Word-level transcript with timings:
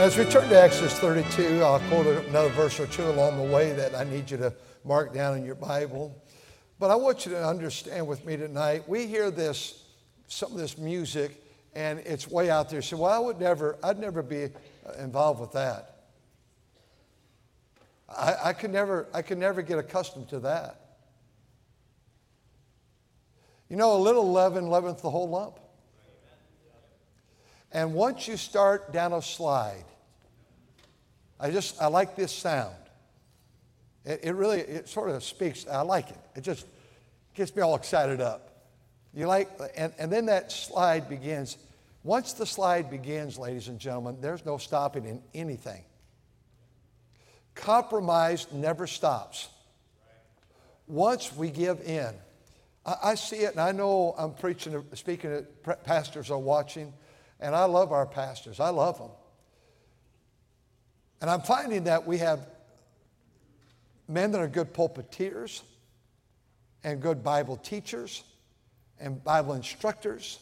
As 0.00 0.16
we 0.16 0.24
turn 0.24 0.48
to 0.48 0.58
Exodus 0.58 0.98
32, 0.98 1.62
I'll 1.62 1.78
quote 1.90 2.06
another 2.06 2.48
verse 2.48 2.80
or 2.80 2.86
two 2.86 3.04
along 3.10 3.36
the 3.36 3.54
way 3.54 3.74
that 3.74 3.94
I 3.94 4.04
need 4.04 4.30
you 4.30 4.38
to 4.38 4.54
mark 4.82 5.12
down 5.12 5.36
in 5.36 5.44
your 5.44 5.56
Bible. 5.56 6.24
But 6.78 6.90
I 6.90 6.94
want 6.94 7.26
you 7.26 7.32
to 7.32 7.46
understand 7.46 8.06
with 8.06 8.24
me 8.24 8.38
tonight, 8.38 8.88
we 8.88 9.06
hear 9.06 9.30
this, 9.30 9.84
some 10.26 10.52
of 10.52 10.58
this 10.58 10.78
music, 10.78 11.44
and 11.74 11.98
it's 11.98 12.26
way 12.26 12.48
out 12.48 12.70
there. 12.70 12.80
So, 12.80 12.96
well, 12.96 13.12
I 13.12 13.18
would 13.18 13.38
never, 13.38 13.76
I'd 13.82 13.98
never 13.98 14.22
be 14.22 14.44
uh, 14.44 14.92
involved 14.98 15.38
with 15.38 15.52
that. 15.52 15.96
I, 18.08 18.36
I 18.44 18.52
could 18.54 18.70
never, 18.70 19.06
I 19.12 19.20
could 19.20 19.36
never 19.36 19.60
get 19.60 19.78
accustomed 19.78 20.30
to 20.30 20.40
that. 20.40 20.80
You 23.68 23.76
know, 23.76 23.94
a 23.94 24.00
little 24.00 24.32
leaven 24.32 24.64
leaveneth 24.70 25.02
the 25.02 25.10
whole 25.10 25.28
lump. 25.28 25.60
And 27.70 27.92
once 27.92 28.26
you 28.26 28.38
start 28.38 28.94
down 28.94 29.12
a 29.12 29.20
slide, 29.20 29.84
I 31.40 31.50
just, 31.50 31.80
I 31.80 31.86
like 31.86 32.16
this 32.16 32.32
sound. 32.32 32.74
It, 34.04 34.20
it 34.24 34.32
really, 34.32 34.60
it 34.60 34.88
sort 34.88 35.10
of 35.10 35.24
speaks, 35.24 35.66
I 35.66 35.80
like 35.80 36.10
it. 36.10 36.18
It 36.36 36.42
just 36.42 36.66
gets 37.34 37.54
me 37.56 37.62
all 37.62 37.74
excited 37.74 38.20
up. 38.20 38.50
You 39.14 39.26
like, 39.26 39.48
and, 39.76 39.92
and 39.98 40.12
then 40.12 40.26
that 40.26 40.52
slide 40.52 41.08
begins. 41.08 41.56
Once 42.04 42.34
the 42.34 42.46
slide 42.46 42.90
begins, 42.90 43.38
ladies 43.38 43.68
and 43.68 43.78
gentlemen, 43.78 44.18
there's 44.20 44.44
no 44.44 44.58
stopping 44.58 45.04
in 45.04 45.22
anything. 45.34 45.82
Compromise 47.54 48.46
never 48.52 48.86
stops. 48.86 49.48
Once 50.86 51.34
we 51.34 51.50
give 51.50 51.80
in, 51.80 52.14
I, 52.86 52.96
I 53.02 53.14
see 53.14 53.38
it, 53.38 53.52
and 53.52 53.60
I 53.60 53.72
know 53.72 54.14
I'm 54.16 54.34
preaching, 54.34 54.82
speaking, 54.94 55.30
to 55.64 55.76
pastors 55.84 56.30
are 56.30 56.38
watching, 56.38 56.92
and 57.40 57.54
I 57.54 57.64
love 57.64 57.92
our 57.92 58.06
pastors. 58.06 58.60
I 58.60 58.68
love 58.68 58.98
them. 58.98 59.10
And 61.20 61.28
I'm 61.28 61.42
finding 61.42 61.84
that 61.84 62.06
we 62.06 62.18
have 62.18 62.46
men 64.08 64.32
that 64.32 64.40
are 64.40 64.48
good 64.48 64.72
pulpiteers 64.72 65.62
and 66.82 67.00
good 67.00 67.22
Bible 67.22 67.56
teachers 67.56 68.24
and 68.98 69.22
Bible 69.22 69.54
instructors 69.54 70.38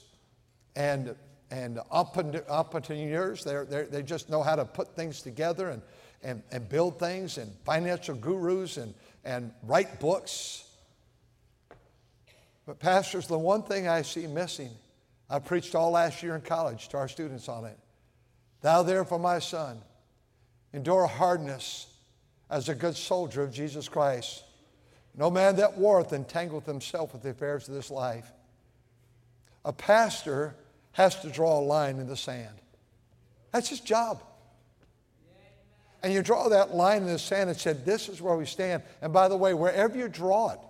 and, 0.76 1.14
and 1.50 1.78
entrepreneurs. 1.90 3.44
They're, 3.44 3.64
they're, 3.64 3.86
they 3.86 4.02
just 4.02 4.30
know 4.30 4.42
how 4.42 4.56
to 4.56 4.64
put 4.64 4.94
things 4.94 5.20
together 5.22 5.70
and, 5.70 5.82
and, 6.22 6.42
and 6.52 6.68
build 6.68 6.98
things 6.98 7.38
and 7.38 7.52
financial 7.64 8.14
gurus 8.14 8.76
and, 8.76 8.94
and 9.24 9.52
write 9.64 10.00
books. 10.00 10.64
But, 12.66 12.78
pastors, 12.78 13.26
the 13.26 13.38
one 13.38 13.62
thing 13.62 13.88
I 13.88 14.02
see 14.02 14.26
missing, 14.26 14.70
I 15.30 15.38
preached 15.38 15.74
all 15.74 15.90
last 15.90 16.22
year 16.22 16.34
in 16.34 16.42
college 16.42 16.88
to 16.88 16.98
our 16.98 17.08
students 17.08 17.48
on 17.48 17.64
it. 17.64 17.78
Thou 18.60 18.82
therefore, 18.82 19.18
my 19.18 19.38
son, 19.38 19.80
endure 20.72 21.06
hardness 21.06 21.86
as 22.50 22.68
a 22.68 22.74
good 22.74 22.96
soldier 22.96 23.42
of 23.42 23.52
Jesus 23.52 23.88
Christ. 23.88 24.44
No 25.16 25.30
man 25.30 25.56
that 25.56 25.76
warreth 25.76 26.10
entangleth 26.10 26.66
himself 26.66 27.12
with 27.12 27.22
the 27.22 27.30
affairs 27.30 27.68
of 27.68 27.74
this 27.74 27.90
life. 27.90 28.30
A 29.64 29.72
pastor 29.72 30.54
has 30.92 31.20
to 31.20 31.30
draw 31.30 31.58
a 31.58 31.60
line 31.60 31.98
in 31.98 32.06
the 32.06 32.16
sand. 32.16 32.56
That's 33.52 33.68
his 33.68 33.80
job. 33.80 34.22
And 36.02 36.12
you 36.12 36.22
draw 36.22 36.48
that 36.48 36.74
line 36.74 37.02
in 37.02 37.08
the 37.08 37.18
sand 37.18 37.50
and 37.50 37.58
said, 37.58 37.84
This 37.84 38.08
is 38.08 38.22
where 38.22 38.36
we 38.36 38.46
stand. 38.46 38.82
And 39.02 39.12
by 39.12 39.28
the 39.28 39.36
way, 39.36 39.54
wherever 39.54 39.98
you 39.98 40.08
draw 40.08 40.50
it, 40.50 40.60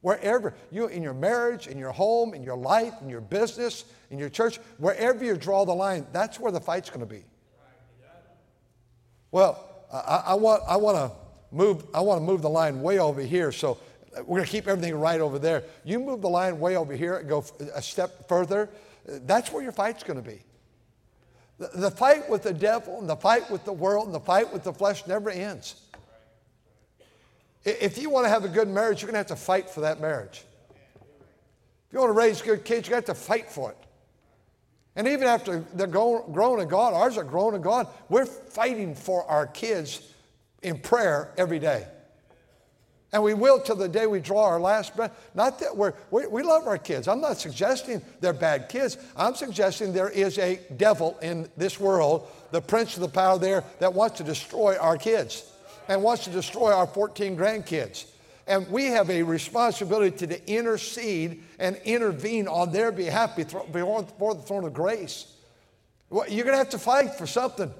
wherever 0.00 0.54
you 0.70 0.86
in 0.86 1.02
your 1.02 1.14
marriage, 1.14 1.66
in 1.66 1.76
your 1.76 1.90
home, 1.90 2.34
in 2.34 2.42
your 2.42 2.56
life, 2.56 2.94
in 3.02 3.08
your 3.08 3.20
business, 3.20 3.84
in 4.10 4.18
your 4.18 4.28
church, 4.28 4.58
wherever 4.78 5.24
you 5.24 5.36
draw 5.36 5.64
the 5.64 5.74
line, 5.74 6.06
that's 6.12 6.38
where 6.38 6.52
the 6.52 6.60
fight's 6.60 6.88
going 6.88 7.00
to 7.00 7.06
be. 7.06 7.24
Well, 9.32 9.64
I, 9.92 10.22
I 10.26 10.34
want, 10.34 10.62
I 10.66 10.76
want 10.76 10.96
to 10.96 11.16
move, 11.54 11.84
I 11.94 12.00
want 12.00 12.20
to 12.20 12.24
move 12.24 12.42
the 12.42 12.50
line 12.50 12.82
way 12.82 12.98
over 12.98 13.20
here. 13.20 13.52
So 13.52 13.78
we're 14.18 14.38
going 14.38 14.44
to 14.44 14.50
keep 14.50 14.66
everything 14.66 14.98
right 14.98 15.20
over 15.20 15.38
there. 15.38 15.64
You 15.84 15.98
move 15.98 16.22
the 16.22 16.28
line 16.28 16.58
way 16.58 16.76
over 16.76 16.94
here 16.94 17.18
and 17.18 17.28
go 17.28 17.44
a 17.74 17.82
step 17.82 18.28
further. 18.28 18.68
That's 19.06 19.52
where 19.52 19.62
your 19.62 19.72
fight's 19.72 20.02
going 20.02 20.22
to 20.22 20.28
be. 20.28 20.40
The, 21.58 21.70
the 21.74 21.90
fight 21.90 22.28
with 22.28 22.42
the 22.42 22.52
devil 22.52 22.98
and 23.00 23.08
the 23.08 23.16
fight 23.16 23.50
with 23.50 23.64
the 23.64 23.72
world 23.72 24.06
and 24.06 24.14
the 24.14 24.20
fight 24.20 24.52
with 24.52 24.64
the 24.64 24.72
flesh 24.72 25.06
never 25.06 25.30
ends. 25.30 25.80
If 27.64 27.98
you 27.98 28.08
want 28.08 28.24
to 28.24 28.30
have 28.30 28.44
a 28.44 28.48
good 28.48 28.68
marriage, 28.68 29.02
you're 29.02 29.10
going 29.10 29.22
to 29.22 29.30
have 29.30 29.38
to 29.38 29.44
fight 29.44 29.68
for 29.68 29.82
that 29.82 30.00
marriage. 30.00 30.44
If 31.88 31.92
you 31.92 31.98
want 31.98 32.10
to 32.10 32.14
raise 32.18 32.40
good 32.40 32.64
kids, 32.64 32.88
you're 32.88 32.94
going 32.94 33.04
to 33.04 33.10
have 33.10 33.18
to 33.18 33.22
fight 33.22 33.50
for 33.50 33.72
it. 33.72 33.76
And 34.96 35.06
even 35.06 35.28
after 35.28 35.60
they're 35.74 35.86
grown 35.86 36.60
in 36.60 36.68
God, 36.68 36.94
ours 36.94 37.16
are 37.16 37.24
grown 37.24 37.54
in 37.54 37.62
God, 37.62 37.86
we're 38.08 38.26
fighting 38.26 38.94
for 38.94 39.24
our 39.24 39.46
kids 39.46 40.02
in 40.62 40.78
prayer 40.78 41.32
every 41.36 41.58
day. 41.58 41.86
And 43.12 43.22
we 43.24 43.34
will 43.34 43.60
till 43.60 43.76
the 43.76 43.88
day 43.88 44.06
we 44.06 44.20
draw 44.20 44.44
our 44.44 44.60
last 44.60 44.94
breath. 44.94 45.12
Not 45.34 45.58
that 45.60 45.76
we're, 45.76 45.94
we, 46.10 46.26
we 46.28 46.42
love 46.42 46.68
our 46.68 46.78
kids. 46.78 47.08
I'm 47.08 47.20
not 47.20 47.38
suggesting 47.38 48.02
they're 48.20 48.32
bad 48.32 48.68
kids. 48.68 48.98
I'm 49.16 49.34
suggesting 49.34 49.92
there 49.92 50.10
is 50.10 50.38
a 50.38 50.60
devil 50.76 51.18
in 51.20 51.48
this 51.56 51.80
world, 51.80 52.28
the 52.52 52.60
prince 52.60 52.94
of 52.94 53.00
the 53.00 53.08
power 53.08 53.38
there, 53.38 53.64
that 53.80 53.94
wants 53.94 54.18
to 54.18 54.24
destroy 54.24 54.76
our 54.76 54.96
kids 54.96 55.44
and 55.88 56.02
wants 56.04 56.24
to 56.24 56.30
destroy 56.30 56.72
our 56.72 56.86
14 56.86 57.36
grandkids. 57.36 58.04
And 58.50 58.68
we 58.68 58.86
have 58.86 59.10
a 59.10 59.22
responsibility 59.22 60.26
to 60.26 60.52
intercede 60.52 61.44
and 61.60 61.76
intervene 61.84 62.48
on 62.48 62.72
their 62.72 62.90
behalf 62.90 63.36
before 63.36 64.34
the 64.34 64.42
throne 64.42 64.64
of 64.64 64.74
grace. 64.74 65.32
You're 66.10 66.26
going 66.26 66.46
to 66.46 66.56
have 66.56 66.70
to 66.70 66.78
fight 66.78 67.14
for 67.14 67.28
something. 67.28 67.72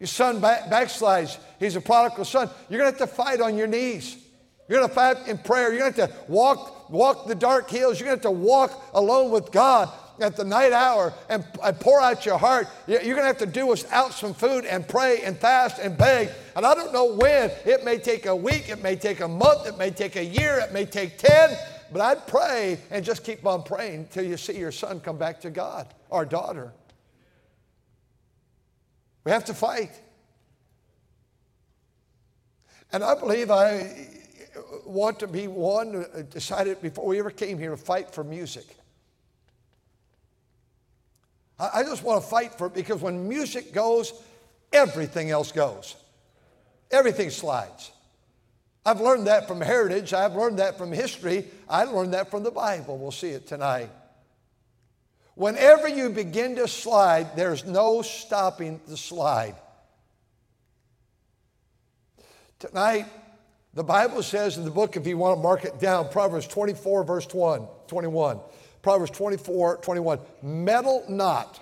Your 0.00 0.08
son 0.08 0.40
backslides, 0.40 1.38
he's 1.60 1.76
a 1.76 1.80
prodigal 1.80 2.24
son. 2.24 2.50
You're 2.68 2.80
going 2.80 2.92
to 2.92 2.98
have 2.98 3.08
to 3.08 3.14
fight 3.14 3.40
on 3.40 3.56
your 3.56 3.68
knees. 3.68 4.16
You're 4.68 4.80
going 4.80 4.88
to 4.88 4.94
fight 4.96 5.28
in 5.28 5.38
prayer. 5.38 5.72
You're 5.72 5.78
going 5.78 5.92
to 5.92 6.00
have 6.06 6.26
to 6.26 6.32
walk, 6.32 6.90
walk 6.90 7.28
the 7.28 7.36
dark 7.36 7.70
hills. 7.70 8.00
You're 8.00 8.08
going 8.08 8.18
to 8.18 8.28
have 8.28 8.34
to 8.34 8.40
walk 8.40 8.82
alone 8.94 9.30
with 9.30 9.52
God 9.52 9.90
at 10.22 10.36
the 10.36 10.44
night 10.44 10.72
hour 10.72 11.12
and, 11.28 11.44
pour 11.80 12.00
out 12.00 12.26
your 12.26 12.38
heart. 12.38 12.68
You're 12.86 13.00
going 13.00 13.16
to 13.16 13.24
have 13.24 13.38
to 13.38 13.46
do 13.46 13.66
without 13.66 14.12
some 14.12 14.34
food 14.34 14.64
and 14.64 14.86
pray 14.86 15.22
and 15.22 15.36
fast 15.36 15.78
and 15.78 15.96
beg. 15.96 16.30
And 16.56 16.66
I 16.66 16.74
don't 16.74 16.92
know 16.92 17.14
when. 17.14 17.50
It 17.64 17.84
may 17.84 17.98
take 17.98 18.26
a 18.26 18.34
week, 18.34 18.68
it 18.68 18.82
may 18.82 18.96
take 18.96 19.20
a 19.20 19.28
month, 19.28 19.66
it 19.66 19.78
may 19.78 19.90
take 19.90 20.16
a 20.16 20.24
year, 20.24 20.58
it 20.58 20.72
may 20.72 20.84
take 20.84 21.18
10. 21.18 21.56
But 21.92 22.02
I'd 22.02 22.26
pray 22.26 22.78
and 22.90 23.04
just 23.04 23.24
keep 23.24 23.44
on 23.46 23.62
praying 23.62 24.00
until 24.00 24.24
you 24.24 24.36
see 24.36 24.56
your 24.58 24.72
son 24.72 25.00
come 25.00 25.18
back 25.18 25.40
to 25.40 25.50
God 25.50 25.92
or 26.08 26.24
daughter. 26.24 26.72
We 29.24 29.32
have 29.32 29.44
to 29.46 29.54
fight. 29.54 29.90
And 32.92 33.04
I 33.04 33.14
believe 33.14 33.50
I 33.50 34.08
want 34.84 35.20
to 35.20 35.26
be 35.26 35.46
one, 35.46 36.06
decided 36.30 36.82
before 36.82 37.06
we 37.06 37.18
ever 37.18 37.30
came 37.30 37.58
here 37.58 37.70
to 37.70 37.76
fight 37.76 38.12
for 38.12 38.24
music. 38.24 38.76
I 41.60 41.82
just 41.82 42.02
want 42.02 42.22
to 42.22 42.28
fight 42.28 42.56
for 42.56 42.68
it 42.68 42.74
because 42.74 43.02
when 43.02 43.28
music 43.28 43.74
goes, 43.74 44.14
everything 44.72 45.30
else 45.30 45.52
goes. 45.52 45.94
Everything 46.90 47.28
slides. 47.28 47.92
I've 48.84 49.00
learned 49.00 49.26
that 49.26 49.46
from 49.46 49.60
heritage. 49.60 50.14
I've 50.14 50.34
learned 50.34 50.58
that 50.58 50.78
from 50.78 50.90
history. 50.90 51.46
I 51.68 51.84
learned 51.84 52.14
that 52.14 52.30
from 52.30 52.42
the 52.42 52.50
Bible. 52.50 52.96
We'll 52.96 53.10
see 53.10 53.28
it 53.28 53.46
tonight. 53.46 53.90
Whenever 55.34 55.86
you 55.86 56.08
begin 56.10 56.56
to 56.56 56.66
slide, 56.66 57.36
there's 57.36 57.64
no 57.64 58.02
stopping 58.02 58.80
the 58.88 58.96
slide. 58.96 59.54
Tonight, 62.58 63.06
the 63.74 63.84
Bible 63.84 64.22
says 64.22 64.56
in 64.56 64.64
the 64.64 64.70
book, 64.70 64.96
if 64.96 65.06
you 65.06 65.16
want 65.16 65.38
to 65.38 65.42
mark 65.42 65.64
it 65.64 65.78
down, 65.78 66.08
Proverbs 66.08 66.46
24, 66.46 67.04
verse 67.04 67.26
21. 67.26 68.40
Proverbs 68.82 69.10
24, 69.10 69.78
21. 69.78 70.18
Meddle 70.42 71.04
not. 71.08 71.60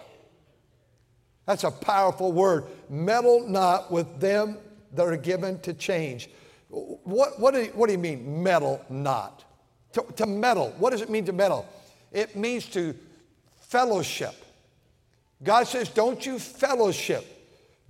That's 1.46 1.64
a 1.64 1.70
powerful 1.70 2.32
word. 2.32 2.64
Meddle 2.88 3.48
not 3.48 3.90
with 3.90 4.20
them 4.20 4.58
that 4.94 5.06
are 5.06 5.16
given 5.16 5.58
to 5.60 5.72
change. 5.72 6.30
What, 6.68 7.40
what, 7.40 7.54
do, 7.54 7.62
you, 7.62 7.70
what 7.70 7.86
do 7.86 7.92
you 7.92 7.98
mean, 7.98 8.42
meddle 8.42 8.84
not? 8.88 9.44
To, 9.94 10.04
to 10.16 10.26
meddle, 10.26 10.74
what 10.78 10.90
does 10.90 11.00
it 11.00 11.08
mean 11.08 11.24
to 11.24 11.32
meddle? 11.32 11.66
It 12.12 12.36
means 12.36 12.66
to 12.66 12.94
fellowship. 13.56 14.34
God 15.42 15.66
says, 15.66 15.88
don't 15.88 16.24
you 16.24 16.38
fellowship. 16.38 17.24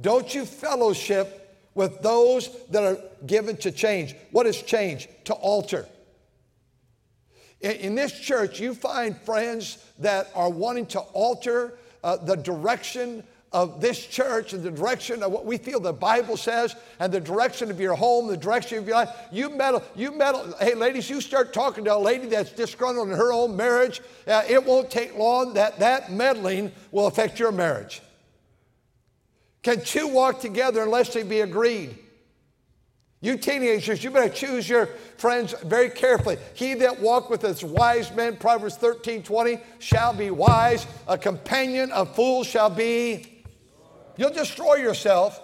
Don't 0.01 0.33
you 0.35 0.45
fellowship 0.45 1.39
with 1.75 2.01
those 2.03 2.51
that 2.71 2.83
are 2.83 2.99
given 3.27 3.57
to 3.57 3.71
change. 3.71 4.15
What 4.33 4.47
is 4.47 4.63
change? 4.63 5.09
To 5.25 5.35
alter. 5.35 5.87
In, 7.61 7.95
this 7.95 8.13
church, 8.13 8.61
you 8.61 8.73
find 8.73 9.17
friends 9.23 9.85
that 9.99 10.31
are 10.35 10.51
wanting 10.51 10.87
to 10.87 11.01
alter 11.01 11.79
uh, 12.05 12.17
the 12.17 12.37
direction 12.37 13.25
of 13.53 13.81
this 13.81 14.07
church 14.07 14.53
and 14.53 14.63
the 14.63 14.71
direction 14.71 15.23
of 15.23 15.33
what 15.33 15.45
we 15.45 15.57
feel 15.57 15.81
the 15.81 15.93
Bible 15.93 16.37
says 16.37 16.77
and 17.01 17.13
the 17.13 17.21
direction 17.21 17.71
of 17.71 17.81
your 17.81 17.95
home, 17.95 18.29
the 18.29 18.37
direction 18.37 18.79
of 18.79 18.87
your 18.87 18.97
life. 18.97 19.09
You 19.33 19.51
meddle, 19.51 19.83
you 19.97 20.13
meddle. 20.13 20.55
Hey, 20.61 20.75
ladies, 20.75 21.09
you 21.09 21.21
start 21.21 21.53
talking 21.53 21.85
to 21.85 21.95
a 21.95 21.99
lady 21.99 22.27
that's 22.27 22.53
disgruntled 22.53 23.09
in 23.09 23.17
her 23.17 23.33
own 23.33 23.57
marriage, 23.57 24.03
uh, 24.27 24.45
it 24.49 24.65
won't 24.65 24.91
take 24.91 25.17
long 25.17 25.55
that 25.55 25.79
that 25.79 26.13
meddling 26.13 26.71
will 26.93 27.07
affect 27.07 27.41
your 27.41 27.53
marriage. 27.53 28.03
Can 29.63 29.83
two 29.83 30.07
walk 30.07 30.41
together 30.41 30.83
unless 30.83 31.13
they 31.13 31.23
be 31.23 31.41
agreed? 31.41 31.99
You 33.21 33.37
teenagers, 33.37 34.05
you 34.05 34.13
better 34.13 34.33
choose 34.33 34.69
your 34.69 34.87
friends 35.17 35.53
very 35.65 35.91
carefully. 35.91 36.37
He 36.55 36.75
that 36.75 37.01
walk 37.01 37.31
with 37.31 37.43
us 37.45 37.65
wise 37.65 38.15
men, 38.15 38.37
Proverbs 38.37 38.77
13, 38.77 39.25
20, 39.25 39.59
shall 39.81 40.15
be 40.15 40.31
wise. 40.31 40.87
A 41.09 41.19
companion 41.19 41.91
of 41.91 42.15
fools 42.15 42.47
shall 42.47 42.71
be. 42.71 43.43
You'll 44.17 44.31
destroy 44.31 44.77
yourself. 44.77 45.41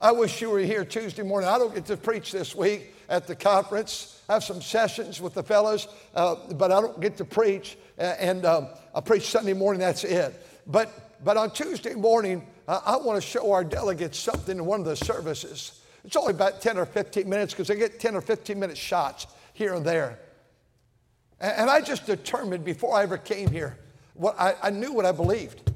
I 0.00 0.12
wish 0.12 0.40
you 0.40 0.48
were 0.50 0.60
here 0.60 0.84
Tuesday 0.84 1.22
morning. 1.22 1.48
I 1.48 1.58
don't 1.58 1.74
get 1.74 1.86
to 1.86 1.96
preach 1.96 2.32
this 2.32 2.54
week 2.54 2.94
at 3.08 3.26
the 3.26 3.36
conference. 3.36 4.20
I 4.30 4.34
have 4.34 4.44
some 4.44 4.62
sessions 4.62 5.20
with 5.20 5.34
the 5.34 5.42
fellows, 5.42 5.88
uh, 6.14 6.36
but 6.54 6.72
I 6.72 6.80
don't 6.80 7.00
get 7.00 7.18
to 7.18 7.24
preach. 7.26 7.76
And 7.98 8.46
um, 8.46 8.68
I 8.94 9.00
preach 9.02 9.24
Sunday 9.24 9.52
morning, 9.52 9.80
that's 9.80 10.04
it. 10.04 10.34
But, 10.66 11.22
but 11.22 11.36
on 11.36 11.50
Tuesday 11.50 11.94
morning, 11.94 12.46
I 12.68 12.96
want 12.96 13.20
to 13.20 13.26
show 13.26 13.52
our 13.52 13.64
delegates 13.64 14.18
something 14.18 14.56
in 14.56 14.64
one 14.64 14.80
of 14.80 14.86
the 14.86 14.96
services. 14.96 15.80
It's 16.04 16.16
only 16.16 16.32
about 16.32 16.60
10 16.60 16.78
or 16.78 16.86
15 16.86 17.28
minutes 17.28 17.52
because 17.52 17.68
they 17.68 17.76
get 17.76 18.00
10 18.00 18.14
or 18.14 18.20
15 18.20 18.58
minute 18.58 18.76
shots 18.76 19.26
here 19.52 19.74
and 19.74 19.84
there. 19.84 20.18
And 21.40 21.68
I 21.68 21.80
just 21.80 22.06
determined 22.06 22.64
before 22.64 22.94
I 22.94 23.02
ever 23.02 23.18
came 23.18 23.50
here, 23.50 23.76
what 24.14 24.38
I, 24.38 24.54
I 24.62 24.70
knew 24.70 24.92
what 24.92 25.04
I 25.04 25.12
believed. 25.12 25.72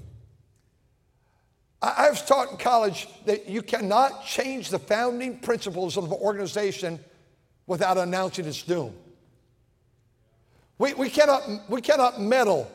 I, 1.83 2.09
was 2.09 2.23
taught 2.23 2.51
in 2.51 2.57
college 2.57 3.09
that 3.27 3.49
you 3.49 3.63
cannot 3.63 4.25
change 4.25 4.71
the 4.71 4.79
founding 4.79 5.39
principles 5.39 5.97
of 5.97 6.05
an 6.05 6.13
organization 6.13 6.99
without 7.67 7.99
announcing 7.99 8.47
its 8.47 8.63
doom. 8.63 8.95
We, 10.79 10.95
we, 10.95 11.11
cannot, 11.11 11.43
we 11.69 11.81
cannot 11.81 12.21
meddle 12.21 12.71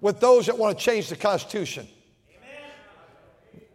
with 0.00 0.20
those 0.20 0.46
that 0.46 0.56
want 0.56 0.78
to 0.78 0.84
change 0.84 1.08
the 1.08 1.16
Constitution. 1.16 1.88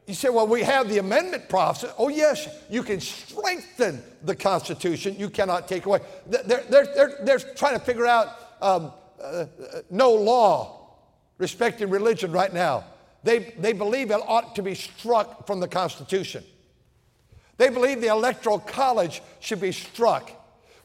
You 0.07 0.13
say, 0.13 0.29
well, 0.29 0.47
we 0.47 0.63
have 0.63 0.87
the 0.87 0.99
amendment 0.99 1.49
process. 1.49 1.93
Oh, 1.97 2.07
yes, 2.07 2.47
you 2.69 2.81
can 2.81 3.01
strengthen 3.01 4.01
the 4.23 4.35
Constitution. 4.35 5.17
You 5.19 5.29
cannot 5.29 5.67
take 5.67 5.85
away. 5.85 5.99
They're, 6.25 6.43
they're, 6.43 6.85
they're, 6.85 7.19
they're 7.23 7.39
trying 7.39 7.77
to 7.77 7.83
figure 7.83 8.05
out 8.05 8.29
um, 8.61 8.93
uh, 9.21 9.45
no 9.89 10.13
law 10.13 10.95
respecting 11.37 11.89
religion 11.89 12.31
right 12.31 12.53
now. 12.53 12.85
They, 13.23 13.53
they 13.59 13.73
believe 13.73 14.09
it 14.09 14.21
ought 14.25 14.55
to 14.55 14.63
be 14.63 14.75
struck 14.75 15.45
from 15.45 15.59
the 15.59 15.67
Constitution. 15.67 16.43
They 17.57 17.67
believe 17.67 17.99
the 17.99 18.07
Electoral 18.07 18.59
College 18.59 19.21
should 19.41 19.59
be 19.59 19.73
struck. 19.73 20.31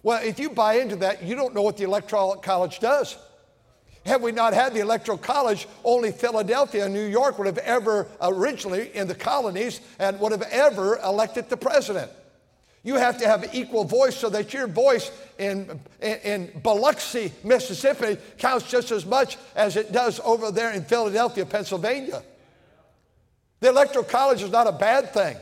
Well, 0.03 0.21
if 0.21 0.41
you 0.41 0.51
buy 0.51 0.75
into 0.81 0.97
that, 0.97 1.23
you 1.23 1.37
don't 1.37 1.55
know 1.55 1.63
what 1.63 1.77
the 1.77 1.85
Electoral 1.85 2.35
College 2.37 2.81
does. 2.81 3.17
Had 4.05 4.21
we 4.21 4.33
not 4.33 4.53
had 4.53 4.75
the 4.75 4.81
Electoral 4.81 5.19
College, 5.19 5.69
only 5.85 6.11
Philadelphia 6.11 6.87
and 6.87 6.95
New 6.95 7.07
York 7.07 7.39
would 7.39 7.47
have 7.47 7.59
ever, 7.59 8.09
uh, 8.21 8.31
originally 8.33 8.95
in 8.95 9.07
the 9.07 9.15
colonies, 9.15 9.81
and 9.99 10.19
would 10.19 10.33
have 10.33 10.43
ever 10.51 10.99
elected 11.05 11.49
the 11.49 11.57
president. 11.57 12.11
You 12.83 12.97
have 12.97 13.19
to 13.19 13.29
have 13.29 13.55
equal 13.55 13.85
voice 13.85 14.17
so 14.17 14.29
that 14.31 14.53
your 14.53 14.67
voice 14.67 15.13
in, 15.39 15.81
in, 16.01 16.19
in, 16.19 16.61
Biloxi, 16.63 17.33
Mississippi 17.45 18.21
counts 18.39 18.69
just 18.69 18.91
as 18.91 19.07
much 19.07 19.39
as 19.55 19.77
it 19.77 19.93
does 19.93 20.19
over 20.25 20.51
there 20.51 20.73
in 20.73 20.83
Philadelphia, 20.83 21.47
Pennsylvania. 21.47 22.25
The 23.61 23.69
Electoral 23.69 24.05
College 24.05 24.43
is 24.43 24.51
not 24.51 24.67
a 24.67 24.73
bad 24.73 25.13
thing. 25.13 25.37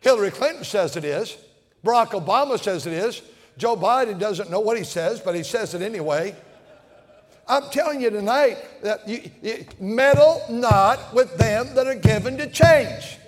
Hillary 0.00 0.30
Clinton 0.30 0.64
says 0.64 0.96
it 0.96 1.04
is. 1.04 1.34
Barack 1.82 2.08
Obama 2.08 2.62
says 2.62 2.86
it 2.86 2.92
is. 2.92 3.22
Joe 3.56 3.74
Biden 3.74 4.18
doesn't 4.18 4.50
know 4.50 4.60
what 4.60 4.76
he 4.76 4.84
says, 4.84 5.20
but 5.20 5.34
he 5.34 5.42
says 5.42 5.72
it 5.72 5.80
anyway. 5.80 6.36
I'm 7.46 7.70
telling 7.70 8.00
you 8.00 8.10
tonight 8.10 8.58
that 8.82 9.06
you, 9.08 9.30
you 9.42 9.66
meddle 9.78 10.42
not 10.48 11.12
with 11.14 11.36
them 11.36 11.74
that 11.74 11.86
are 11.86 11.94
given 11.94 12.38
to 12.38 12.48
change. 12.48 13.18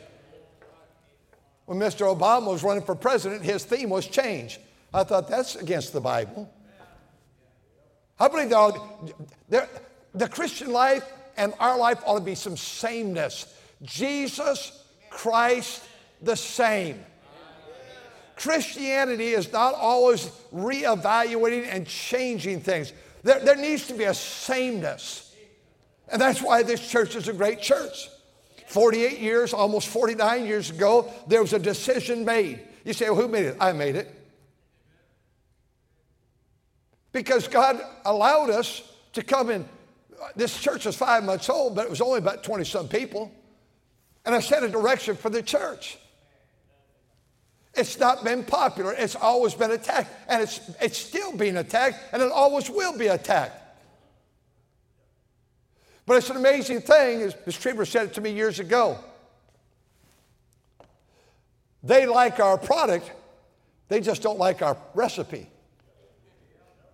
When 1.66 1.78
Mr. 1.78 2.16
Obama 2.16 2.52
was 2.52 2.62
running 2.62 2.82
for 2.82 2.94
president, 2.94 3.42
his 3.42 3.64
theme 3.64 3.90
was 3.90 4.06
change. 4.06 4.58
I 4.94 5.04
thought 5.04 5.28
that's 5.28 5.56
against 5.56 5.92
the 5.92 6.00
Bible. 6.00 6.50
I 8.18 8.28
believe 8.28 8.50
there, 9.48 9.68
the 10.14 10.28
Christian 10.28 10.72
life 10.72 11.04
and 11.36 11.52
our 11.60 11.76
life 11.76 12.00
ought 12.06 12.18
to 12.18 12.24
be 12.24 12.34
some 12.34 12.56
sameness. 12.56 13.54
Jesus 13.82 14.82
Christ 15.10 15.82
the 16.22 16.36
same. 16.36 17.04
Christianity 18.36 19.28
is 19.28 19.52
not 19.52 19.74
always 19.74 20.30
reevaluating 20.52 21.66
and 21.70 21.86
changing 21.86 22.60
things. 22.60 22.92
There, 23.26 23.40
there 23.40 23.56
needs 23.56 23.88
to 23.88 23.94
be 23.94 24.04
a 24.04 24.14
sameness. 24.14 25.34
And 26.08 26.22
that's 26.22 26.40
why 26.40 26.62
this 26.62 26.88
church 26.88 27.16
is 27.16 27.26
a 27.26 27.32
great 27.32 27.60
church. 27.60 28.08
48 28.68 29.18
years, 29.18 29.52
almost 29.52 29.88
49 29.88 30.46
years 30.46 30.70
ago, 30.70 31.12
there 31.26 31.40
was 31.40 31.52
a 31.52 31.58
decision 31.58 32.24
made. 32.24 32.60
You 32.84 32.92
say, 32.92 33.10
well, 33.10 33.20
who 33.20 33.26
made 33.26 33.46
it? 33.46 33.56
I 33.60 33.72
made 33.72 33.96
it. 33.96 34.14
Because 37.10 37.48
God 37.48 37.80
allowed 38.04 38.50
us 38.50 38.82
to 39.14 39.24
come 39.24 39.50
in. 39.50 39.68
This 40.36 40.56
church 40.56 40.86
is 40.86 40.94
five 40.94 41.24
months 41.24 41.50
old, 41.50 41.74
but 41.74 41.84
it 41.84 41.90
was 41.90 42.00
only 42.00 42.18
about 42.18 42.44
20 42.44 42.62
some 42.62 42.86
people. 42.86 43.32
And 44.24 44.36
I 44.36 44.38
set 44.38 44.62
a 44.62 44.68
direction 44.68 45.16
for 45.16 45.30
the 45.30 45.42
church. 45.42 45.98
It's 47.76 47.98
not 47.98 48.24
been 48.24 48.42
popular. 48.42 48.92
It's 48.92 49.16
always 49.16 49.54
been 49.54 49.70
attacked. 49.70 50.10
And 50.28 50.42
it's, 50.42 50.60
it's 50.80 50.98
still 50.98 51.36
being 51.36 51.56
attacked, 51.56 51.98
and 52.12 52.22
it 52.22 52.32
always 52.32 52.70
will 52.70 52.96
be 52.96 53.08
attacked. 53.08 53.62
But 56.06 56.18
it's 56.18 56.30
an 56.30 56.36
amazing 56.36 56.82
thing, 56.82 57.22
as 57.22 57.34
Ms. 57.44 57.56
Trieber 57.56 57.86
said 57.86 58.06
it 58.06 58.14
to 58.14 58.20
me 58.20 58.30
years 58.30 58.60
ago. 58.60 58.98
They 61.82 62.06
like 62.06 62.40
our 62.40 62.56
product, 62.56 63.10
they 63.88 64.00
just 64.00 64.22
don't 64.22 64.38
like 64.38 64.62
our 64.62 64.76
recipe. 64.94 65.48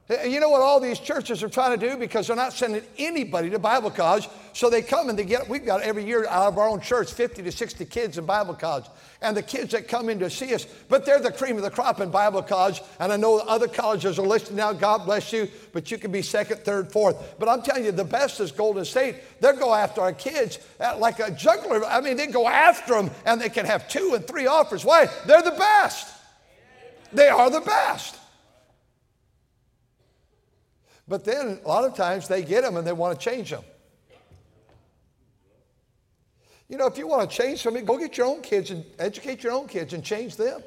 You 0.08 0.40
know 0.40 0.48
what 0.48 0.62
all 0.62 0.80
these 0.80 0.98
churches 0.98 1.44
are 1.44 1.48
trying 1.48 1.78
to 1.78 1.88
do? 1.88 1.96
Because 1.96 2.26
they're 2.26 2.36
not 2.36 2.52
sending 2.52 2.82
anybody 2.98 3.48
to 3.50 3.58
Bible 3.58 3.90
college. 3.90 4.28
So 4.52 4.68
they 4.68 4.82
come 4.82 5.08
and 5.08 5.18
they 5.18 5.24
get, 5.24 5.48
we've 5.48 5.64
got 5.64 5.80
every 5.82 6.04
year 6.04 6.26
out 6.26 6.48
of 6.48 6.58
our 6.58 6.68
own 6.68 6.80
church 6.80 7.12
50 7.12 7.42
to 7.44 7.52
60 7.52 7.84
kids 7.84 8.18
in 8.18 8.26
Bible 8.26 8.54
college. 8.54 8.84
And 9.22 9.36
the 9.36 9.42
kids 9.42 9.70
that 9.72 9.86
come 9.86 10.08
in 10.08 10.18
to 10.18 10.28
see 10.28 10.54
us, 10.54 10.66
but 10.88 11.06
they're 11.06 11.20
the 11.20 11.30
cream 11.30 11.56
of 11.56 11.62
the 11.62 11.70
crop 11.70 12.00
in 12.00 12.10
Bible 12.10 12.42
college. 12.42 12.82
And 12.98 13.12
I 13.12 13.16
know 13.16 13.38
other 13.38 13.68
colleges 13.68 14.18
are 14.18 14.26
listening 14.26 14.56
now, 14.56 14.72
God 14.72 15.06
bless 15.06 15.32
you, 15.32 15.48
but 15.72 15.90
you 15.90 15.98
can 15.98 16.10
be 16.10 16.20
second, 16.20 16.58
third, 16.58 16.90
fourth. 16.90 17.36
But 17.38 17.48
I'm 17.48 17.62
telling 17.62 17.84
you, 17.84 17.92
the 17.92 18.04
best 18.04 18.40
is 18.40 18.50
Golden 18.50 18.84
State. 18.84 19.16
They'll 19.40 19.56
go 19.56 19.72
after 19.72 20.00
our 20.00 20.12
kids 20.12 20.58
uh, 20.80 20.98
like 20.98 21.20
a 21.20 21.30
juggler. 21.30 21.84
I 21.84 22.00
mean, 22.00 22.16
they 22.16 22.26
go 22.26 22.48
after 22.48 22.94
them 22.94 23.10
and 23.24 23.40
they 23.40 23.48
can 23.48 23.66
have 23.66 23.88
two 23.88 24.14
and 24.14 24.26
three 24.26 24.48
offers. 24.48 24.84
Why? 24.84 25.08
They're 25.26 25.42
the 25.42 25.52
best. 25.52 26.12
They 27.12 27.28
are 27.28 27.48
the 27.48 27.60
best. 27.60 28.18
But 31.12 31.26
then 31.26 31.60
a 31.62 31.68
lot 31.68 31.84
of 31.84 31.94
times 31.94 32.26
they 32.26 32.42
get 32.42 32.62
them 32.62 32.78
and 32.78 32.86
they 32.86 32.92
want 32.94 33.20
to 33.20 33.22
change 33.22 33.50
them. 33.50 33.62
You 36.70 36.78
know, 36.78 36.86
if 36.86 36.96
you 36.96 37.06
want 37.06 37.30
to 37.30 37.36
change 37.36 37.60
something, 37.60 37.84
go 37.84 37.98
get 37.98 38.16
your 38.16 38.28
own 38.28 38.40
kids 38.40 38.70
and 38.70 38.82
educate 38.98 39.42
your 39.42 39.52
own 39.52 39.68
kids 39.68 39.92
and 39.92 40.02
change 40.02 40.36
them. 40.36 40.62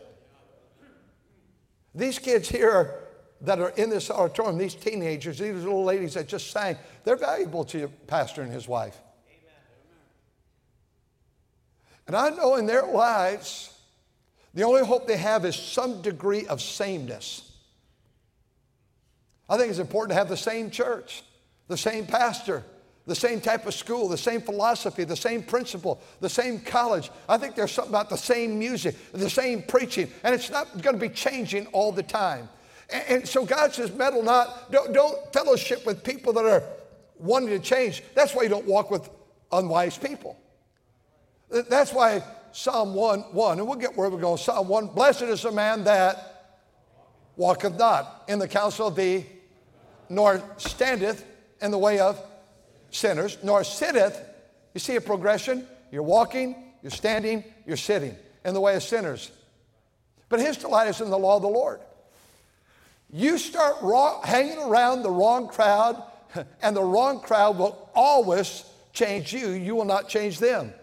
These 1.95 2.19
kids 2.19 2.47
here 2.47 2.93
that 3.41 3.57
are 3.57 3.69
in 3.69 3.89
this 3.89 4.11
auditorium, 4.11 4.59
these 4.59 4.75
teenagers, 4.75 5.39
these 5.39 5.55
little 5.55 5.83
ladies 5.83 6.13
that 6.13 6.27
just 6.27 6.51
sang, 6.51 6.77
they're 7.05 7.15
valuable 7.15 7.63
to 7.63 7.79
your 7.79 7.87
pastor 8.05 8.43
and 8.43 8.53
his 8.53 8.67
wife. 8.67 8.99
And 12.05 12.15
I 12.15 12.29
know 12.29 12.57
in 12.57 12.67
their 12.67 12.85
lives, 12.85 13.75
the 14.53 14.61
only 14.61 14.85
hope 14.85 15.07
they 15.07 15.17
have 15.17 15.43
is 15.43 15.55
some 15.55 16.03
degree 16.03 16.45
of 16.45 16.61
sameness. 16.61 17.54
I 19.47 19.57
think 19.57 19.69
it's 19.69 19.79
important 19.79 20.11
to 20.11 20.15
have 20.15 20.29
the 20.29 20.37
same 20.37 20.71
church, 20.71 21.23
the 21.67 21.77
same 21.77 22.05
pastor, 22.05 22.63
the 23.05 23.15
same 23.15 23.39
type 23.39 23.67
of 23.67 23.73
school, 23.73 24.07
the 24.07 24.17
same 24.17 24.41
philosophy, 24.41 25.03
the 25.03 25.15
same 25.15 25.43
principle, 25.43 26.01
the 26.21 26.29
same 26.29 26.59
college. 26.59 27.11
I 27.29 27.37
think 27.37 27.55
there's 27.55 27.71
something 27.71 27.91
about 27.91 28.09
the 28.09 28.17
same 28.17 28.57
music, 28.57 28.95
the 29.11 29.29
same 29.29 29.61
preaching, 29.61 30.09
and 30.23 30.33
it's 30.33 30.49
not 30.49 30.81
going 30.81 30.95
to 30.95 31.01
be 31.01 31.13
changing 31.13 31.67
all 31.67 31.91
the 31.91 32.03
time. 32.03 32.49
And, 32.89 33.03
and 33.07 33.27
so 33.27 33.45
God 33.45 33.73
says, 33.73 33.91
meddle 33.93 34.23
not, 34.23 34.71
don't, 34.71 34.91
don't 34.93 35.33
fellowship 35.33 35.85
with 35.85 36.03
people 36.03 36.33
that 36.33 36.45
are 36.45 36.63
wanting 37.19 37.49
to 37.49 37.59
change. 37.59 38.03
That's 38.15 38.33
why 38.33 38.43
you 38.43 38.49
don't 38.49 38.65
walk 38.65 38.89
with 38.89 39.07
unwise 39.51 39.97
people. 39.97 40.39
That's 41.49 41.93
why 41.93 42.23
Psalm 42.51 42.95
1 42.95 43.19
1, 43.19 43.59
and 43.59 43.67
we'll 43.67 43.77
get 43.77 43.95
where 43.95 44.09
we're 44.09 44.19
going. 44.19 44.37
Psalm 44.37 44.67
1 44.67 44.87
Blessed 44.87 45.23
is 45.23 45.43
the 45.43 45.51
man 45.51 45.83
that 45.83 46.61
walketh 47.35 47.77
not 47.77 48.23
in 48.27 48.39
the 48.39 48.47
counsel 48.47 48.87
of 48.87 48.95
thee, 48.95 49.25
nor 50.09 50.41
standeth 50.57 51.25
in 51.61 51.71
the 51.71 51.77
way 51.77 51.99
of 51.99 52.21
sinners, 52.91 53.37
nor 53.43 53.63
sitteth. 53.63 54.19
You 54.73 54.79
see 54.79 54.95
a 54.95 55.01
progression? 55.01 55.67
You're 55.91 56.03
walking, 56.03 56.55
you're 56.81 56.91
standing, 56.91 57.43
you're 57.65 57.77
sitting 57.77 58.15
in 58.43 58.53
the 58.53 58.61
way 58.61 58.75
of 58.75 58.83
sinners. 58.83 59.31
But 60.29 60.39
his 60.39 60.57
delight 60.57 60.87
is 60.87 61.01
in 61.01 61.09
the 61.09 61.17
law 61.17 61.37
of 61.37 61.41
the 61.41 61.47
Lord. 61.47 61.79
You 63.11 63.37
start 63.37 63.77
wrong, 63.81 64.21
hanging 64.23 64.57
around 64.57 65.03
the 65.03 65.11
wrong 65.11 65.47
crowd, 65.47 66.03
and 66.61 66.75
the 66.75 66.83
wrong 66.83 67.21
crowd 67.21 67.57
will 67.57 67.89
always 67.93 68.63
change 68.93 69.33
you. 69.33 69.49
You 69.49 69.75
will 69.75 69.85
not 69.85 70.09
change 70.09 70.39
them. 70.39 70.73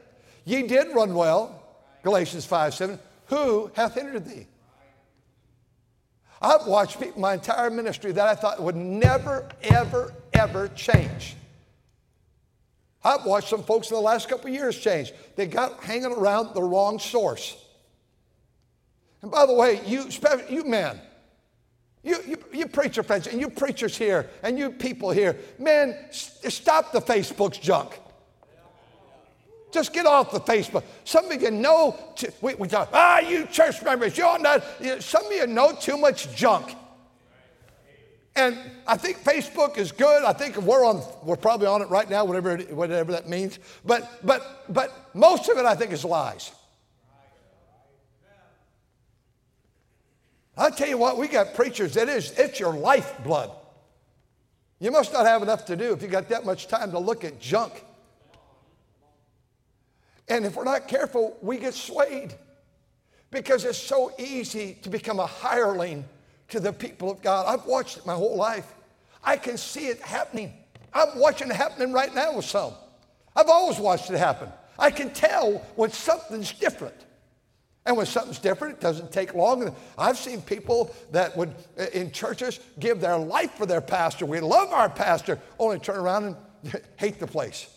Ye 0.44 0.66
did 0.66 0.94
run 0.94 1.14
well, 1.14 1.62
Galatians 2.02 2.44
5 2.44 2.74
7. 2.74 2.98
Who 3.26 3.70
hath 3.74 3.94
hindered 3.94 4.24
thee? 4.24 4.46
I've 6.42 6.66
watched 6.66 6.99
people 6.99 7.20
my 7.20 7.34
entire 7.34 7.70
ministry 7.70 8.11
that 8.12 8.26
I 8.26 8.34
thought 8.34 8.61
would 8.61 8.75
never, 8.75 9.49
ever, 9.62 10.12
ever 10.32 10.68
change. 10.68 11.37
I've 13.04 13.25
watched 13.25 13.49
some 13.49 13.62
folks 13.62 13.90
in 13.90 13.94
the 13.94 14.00
last 14.02 14.28
couple 14.28 14.49
of 14.49 14.54
years 14.54 14.78
change. 14.78 15.12
They 15.37 15.46
got 15.46 15.82
hanging 15.82 16.12
around 16.12 16.54
the 16.54 16.62
wrong 16.62 16.99
source. 16.99 17.56
And 19.22 19.30
by 19.30 19.46
the 19.46 19.54
way, 19.54 19.80
you, 19.87 20.08
you 20.50 20.64
men, 20.64 21.00
you, 22.02 22.16
you, 22.26 22.44
you 22.52 22.66
preacher 22.66 23.04
friends, 23.04 23.28
and 23.28 23.40
you 23.40 23.49
preachers 23.49 23.96
here, 23.96 24.28
and 24.42 24.58
you 24.58 24.70
people 24.70 25.12
here, 25.12 25.38
man, 25.61 25.96
stop 26.11 26.90
the 26.90 27.00
Facebook's 27.00 27.58
junk. 27.58 27.92
Just 29.72 29.92
get 29.94 30.04
off 30.04 30.30
the 30.30 30.40
Facebook. 30.40 30.84
Some 31.04 31.30
of 31.30 31.42
you 31.42 31.50
know, 31.50 31.98
we, 32.42 32.54
we 32.54 32.68
talk, 32.68 32.90
ah, 32.92 33.20
you 33.20 33.46
church 33.46 33.82
members, 33.82 34.16
you're 34.16 34.38
not, 34.38 34.62
some 35.00 35.26
of 35.26 35.32
you 35.32 35.46
know 35.46 35.74
too 35.74 35.96
much 35.96 36.34
junk. 36.36 36.74
And 38.36 38.56
I 38.86 38.96
think 38.96 39.18
Facebook 39.18 39.76
is 39.76 39.92
good. 39.92 40.24
I 40.24 40.32
think 40.32 40.56
we're 40.58 40.84
on, 40.84 41.02
we're 41.22 41.36
probably 41.36 41.66
on 41.66 41.82
it 41.82 41.88
right 41.88 42.08
now, 42.08 42.24
whatever, 42.24 42.56
whatever 42.58 43.12
that 43.12 43.28
means. 43.28 43.58
But, 43.84 44.20
but, 44.24 44.64
but 44.68 44.92
most 45.14 45.48
of 45.48 45.58
it, 45.58 45.64
I 45.64 45.74
think, 45.74 45.92
is 45.92 46.04
lies. 46.04 46.50
I 50.56 50.70
tell 50.70 50.88
you 50.88 50.98
what, 50.98 51.16
we 51.16 51.28
got 51.28 51.54
preachers. 51.54 51.96
It 51.96 52.08
is, 52.08 52.30
it's 52.38 52.60
your 52.60 52.74
lifeblood. 52.74 53.50
You 54.80 54.90
must 54.90 55.12
not 55.12 55.26
have 55.26 55.42
enough 55.42 55.64
to 55.66 55.76
do 55.76 55.92
if 55.92 56.02
you 56.02 56.08
got 56.08 56.28
that 56.28 56.44
much 56.44 56.68
time 56.68 56.90
to 56.90 56.98
look 56.98 57.24
at 57.24 57.40
junk. 57.40 57.84
And 60.32 60.46
if 60.46 60.56
we're 60.56 60.64
not 60.64 60.88
careful, 60.88 61.36
we 61.42 61.58
get 61.58 61.74
swayed 61.74 62.32
because 63.30 63.66
it's 63.66 63.76
so 63.76 64.12
easy 64.18 64.78
to 64.80 64.88
become 64.88 65.20
a 65.20 65.26
hireling 65.26 66.06
to 66.48 66.58
the 66.58 66.72
people 66.72 67.10
of 67.10 67.20
God. 67.20 67.44
I've 67.46 67.66
watched 67.66 67.98
it 67.98 68.06
my 68.06 68.14
whole 68.14 68.34
life. 68.34 68.72
I 69.22 69.36
can 69.36 69.58
see 69.58 69.88
it 69.88 70.00
happening. 70.00 70.54
I'm 70.94 71.18
watching 71.18 71.50
it 71.50 71.54
happening 71.54 71.92
right 71.92 72.14
now 72.14 72.34
with 72.34 72.46
some. 72.46 72.72
I've 73.36 73.50
always 73.50 73.78
watched 73.78 74.10
it 74.10 74.16
happen. 74.16 74.48
I 74.78 74.90
can 74.90 75.12
tell 75.12 75.58
when 75.76 75.90
something's 75.90 76.52
different. 76.52 76.96
And 77.84 77.94
when 77.98 78.06
something's 78.06 78.38
different, 78.38 78.76
it 78.76 78.80
doesn't 78.80 79.12
take 79.12 79.34
long. 79.34 79.76
I've 79.98 80.16
seen 80.16 80.40
people 80.40 80.94
that 81.10 81.36
would, 81.36 81.54
uh, 81.78 81.88
in 81.92 82.10
churches, 82.10 82.58
give 82.80 83.02
their 83.02 83.18
life 83.18 83.52
for 83.52 83.66
their 83.66 83.82
pastor. 83.82 84.24
We 84.24 84.40
love 84.40 84.72
our 84.72 84.88
pastor, 84.88 85.38
only 85.58 85.78
turn 85.78 85.98
around 85.98 86.24
and 86.24 86.36
hate 86.96 87.20
the 87.20 87.26
place. 87.26 87.68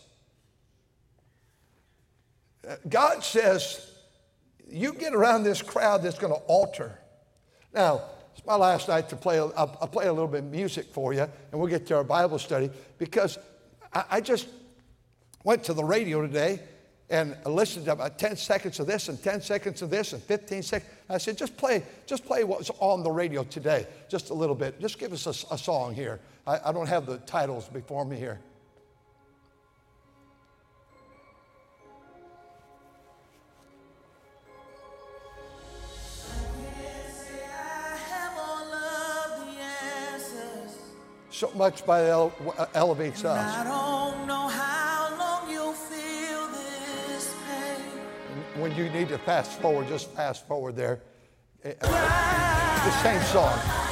God 2.88 3.22
says, 3.22 3.92
you 4.68 4.92
get 4.92 5.14
around 5.14 5.44
this 5.44 5.62
crowd 5.62 6.02
that's 6.02 6.18
going 6.18 6.32
to 6.32 6.40
alter. 6.46 6.98
Now, 7.72 8.02
it's 8.34 8.44
my 8.44 8.56
last 8.56 8.88
night 8.88 9.08
to 9.10 9.16
play, 9.16 9.38
I'll, 9.38 9.52
I'll, 9.56 9.88
play 9.88 10.06
a 10.06 10.12
little 10.12 10.28
bit 10.28 10.44
of 10.44 10.50
music 10.50 10.86
for 10.86 11.12
you, 11.12 11.22
and 11.22 11.60
we'll 11.60 11.70
get 11.70 11.86
to 11.86 11.96
our 11.96 12.04
Bible 12.04 12.38
study, 12.38 12.70
because 12.98 13.38
I, 13.92 14.04
I 14.10 14.20
just 14.20 14.48
went 15.44 15.64
to 15.64 15.72
the 15.72 15.84
radio 15.84 16.22
today 16.22 16.60
and 17.08 17.36
listened 17.46 17.84
to 17.84 17.92
about 17.92 18.18
10 18.18 18.36
seconds 18.36 18.80
of 18.80 18.86
this 18.88 19.08
and 19.08 19.22
10 19.22 19.40
seconds 19.40 19.80
of 19.80 19.90
this 19.90 20.12
and 20.12 20.20
15 20.22 20.62
seconds. 20.62 20.90
I 21.08 21.18
said, 21.18 21.38
just 21.38 21.56
play, 21.56 21.84
just 22.04 22.24
play 22.24 22.42
what's 22.42 22.70
on 22.80 23.04
the 23.04 23.10
radio 23.10 23.44
today, 23.44 23.86
just 24.08 24.30
a 24.30 24.34
little 24.34 24.56
bit. 24.56 24.80
Just 24.80 24.98
give 24.98 25.12
us 25.12 25.26
a, 25.26 25.54
a 25.54 25.58
song 25.58 25.94
here. 25.94 26.18
I, 26.46 26.58
I 26.66 26.72
don't 26.72 26.88
have 26.88 27.06
the 27.06 27.18
titles 27.18 27.68
before 27.68 28.04
me 28.04 28.16
here. 28.16 28.40
So 41.36 41.50
much 41.54 41.84
by 41.84 42.08
ele- 42.08 42.32
uh, 42.56 42.66
elevates 42.74 43.24
us. 43.24 43.38
I 43.38 43.64
don't 43.64 44.26
know 44.26 44.48
how 44.48 45.14
long 45.18 45.50
you'll 45.50 45.72
feel 45.74 46.48
this 46.48 47.34
pain. 47.46 48.60
When 48.62 48.74
you 48.74 48.88
need 48.88 49.08
to 49.10 49.18
fast 49.18 49.60
forward, 49.60 49.86
just 49.88 50.10
fast 50.12 50.46
forward 50.48 50.76
there. 50.76 51.00
Eh, 51.62 51.74
uh, 51.82 52.84
the 52.84 52.92
same 53.02 53.22
song. 53.24 53.85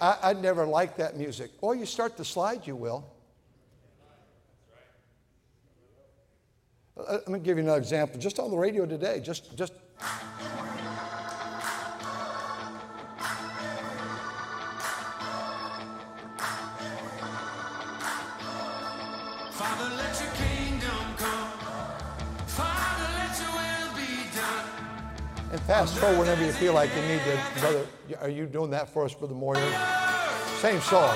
I, 0.00 0.16
I 0.22 0.32
never 0.32 0.66
liked 0.66 0.98
that 0.98 1.16
music. 1.16 1.50
Or 1.60 1.74
you 1.74 1.86
start 1.86 2.16
the 2.16 2.24
slide, 2.24 2.66
you 2.66 2.76
will. 2.76 3.04
Uh, 6.98 7.12
let 7.12 7.28
me 7.28 7.38
give 7.38 7.56
you 7.56 7.62
another 7.62 7.78
example. 7.78 8.18
Just 8.18 8.38
on 8.38 8.50
the 8.50 8.56
radio 8.56 8.86
today, 8.86 9.20
just, 9.20 9.56
just. 9.56 9.72
Fast 25.68 25.98
forward 25.98 26.20
whenever 26.20 26.42
you 26.42 26.52
feel 26.52 26.72
like 26.72 26.88
you 26.96 27.02
need 27.02 27.20
to, 27.20 27.60
brother. 27.60 27.86
Are 28.22 28.30
you 28.30 28.46
doing 28.46 28.70
that 28.70 28.88
for 28.88 29.04
us, 29.04 29.12
Brother 29.12 29.34
Moyer? 29.34 29.60
Same 30.60 30.80
song. 30.80 31.14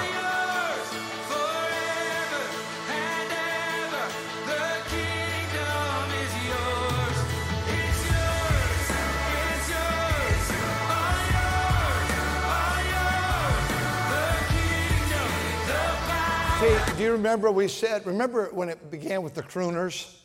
See, 16.61 16.97
do 16.99 17.03
you 17.03 17.13
remember 17.13 17.51
we 17.51 17.69
said, 17.69 18.05
remember 18.05 18.51
when 18.53 18.69
it 18.69 18.91
began 18.91 19.23
with 19.23 19.33
the 19.33 19.43
crooners? 19.43 20.22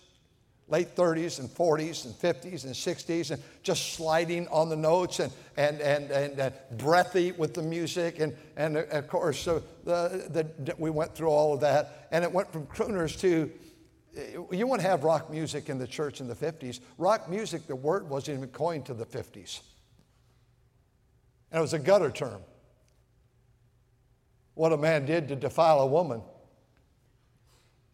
Late 0.69 0.95
30s 0.95 1.39
and 1.39 1.49
40s 1.49 2.05
and 2.05 2.13
50s 2.13 2.65
and 2.65 2.73
60s 2.73 3.31
and 3.31 3.41
just 3.63 3.93
sliding 3.93 4.47
on 4.49 4.69
the 4.69 4.75
notes 4.75 5.19
and, 5.19 5.31
and, 5.55 5.79
and, 5.79 6.11
and 6.11 6.39
uh, 6.39 6.49
breathy 6.77 7.31
with 7.31 7.53
the 7.53 7.61
music. 7.61 8.19
And, 8.19 8.35
and 8.57 8.77
uh, 8.77 8.83
of 8.91 9.07
course, 9.07 9.39
so 9.39 9.63
the, 9.85 10.27
the, 10.59 10.75
we 10.77 10.89
went 10.89 11.15
through 11.15 11.29
all 11.29 11.53
of 11.53 11.61
that. 11.61 12.07
And 12.11 12.23
it 12.23 12.31
went 12.31 12.51
from 12.51 12.65
crooners 12.67 13.17
to, 13.21 13.49
you 14.51 14.67
wouldn't 14.67 14.87
have 14.87 15.03
rock 15.03 15.29
music 15.29 15.69
in 15.69 15.77
the 15.77 15.87
church 15.87 16.19
in 16.19 16.27
the 16.27 16.35
50s. 16.35 16.81
Rock 16.97 17.29
music, 17.29 17.65
the 17.67 17.75
word 17.75 18.09
wasn't 18.09 18.37
even 18.37 18.49
coined 18.49 18.85
to 18.87 18.93
the 18.93 19.05
50s. 19.05 19.61
And 21.51 21.59
it 21.59 21.61
was 21.61 21.73
a 21.73 21.79
gutter 21.79 22.11
term. 22.11 22.41
What 24.53 24.73
a 24.73 24.77
man 24.77 25.05
did 25.05 25.29
to 25.29 25.35
defile 25.35 25.79
a 25.79 25.87
woman 25.87 26.21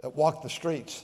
that 0.01 0.15
walked 0.15 0.42
the 0.42 0.50
streets. 0.50 1.03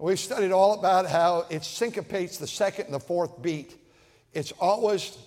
We 0.00 0.16
studied 0.16 0.50
all 0.50 0.78
about 0.78 1.06
how 1.06 1.44
it 1.50 1.62
syncopates 1.62 2.38
the 2.38 2.46
second 2.46 2.86
and 2.86 2.94
the 2.94 3.00
fourth 3.00 3.42
beat. 3.42 3.76
It's 4.32 4.50
always, 4.52 5.18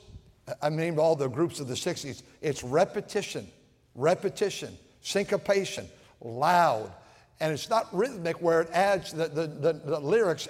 I 0.64 0.70
named 0.70 0.98
all 0.98 1.16
the 1.16 1.28
groups 1.28 1.60
of 1.60 1.68
the 1.68 1.76
60s, 1.76 2.24
it's 2.42 2.64
repetition, 2.64 3.48
repetition, 3.94 4.76
syncopation, 5.02 5.88
loud. 6.22 6.92
And 7.40 7.54
it's 7.54 7.70
not 7.70 7.96
rhythmic 7.96 8.42
where 8.42 8.62
it 8.62 8.70
adds, 8.74 9.12
the, 9.14 9.28
the, 9.28 9.46
the, 9.46 9.74
the 9.74 10.00
lyrics 10.00 10.48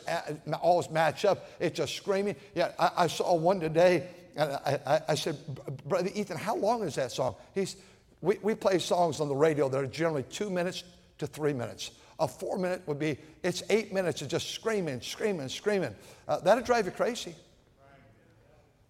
always 0.61 0.89
match 0.89 1.25
up. 1.25 1.49
It's 1.59 1.75
just 1.75 1.93
screaming. 1.93 2.37
Yeah, 2.55 2.71
I, 2.79 2.91
I 2.95 3.07
saw 3.07 3.35
one 3.35 3.59
today, 3.59 4.07
and 4.37 4.53
I, 4.53 4.79
I, 4.85 5.01
I, 5.09 5.15
said, 5.15 5.37
Brother 5.85 6.11
Ethan, 6.13 6.37
how 6.37 6.55
long 6.55 6.83
is 6.83 6.95
that 6.95 7.11
song? 7.11 7.35
He's, 7.53 7.75
we, 8.21 8.37
we 8.41 8.55
play 8.55 8.79
songs 8.79 9.19
on 9.19 9.27
the 9.27 9.35
radio 9.35 9.67
that 9.67 9.77
are 9.77 9.85
generally 9.85 10.23
two 10.23 10.49
minutes 10.49 10.85
to 11.17 11.27
three 11.27 11.51
minutes. 11.51 11.91
A 12.23 12.27
four 12.27 12.57
minute 12.57 12.83
would 12.85 12.99
be, 12.99 13.17
it's 13.43 13.63
eight 13.69 13.93
minutes 13.93 14.21
of 14.21 14.29
just 14.29 14.51
screaming, 14.51 15.01
screaming, 15.01 15.49
screaming. 15.49 15.93
Uh, 16.25 16.39
that'll 16.39 16.63
drive 16.63 16.85
you 16.85 16.91
crazy. 16.93 17.35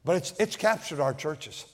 But 0.06 0.18
it's, 0.18 0.34
it's 0.40 0.56
captured 0.56 1.00
our 1.00 1.16
churches. 1.16 1.66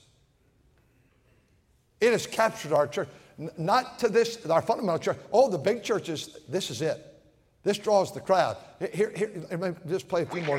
It 2.00 2.12
has 2.12 2.26
captured 2.26 2.72
our 2.72 2.86
church. 2.86 3.08
N- 3.38 3.50
not 3.58 3.98
to 3.98 4.08
this, 4.08 4.46
our 4.46 4.62
fundamental 4.62 4.98
church. 5.00 5.18
Oh, 5.34 5.50
the 5.50 5.58
big 5.58 5.82
churches, 5.82 6.38
this 6.48 6.70
is 6.70 6.80
it. 6.80 6.98
This 7.62 7.76
draws 7.76 8.10
the 8.10 8.20
crowd. 8.20 8.56
Here, 8.94 9.12
here, 9.14 9.30
let 9.50 9.60
me 9.60 9.72
just 9.86 10.08
play 10.08 10.22
a 10.22 10.26
few 10.26 10.40
more. 10.40 10.58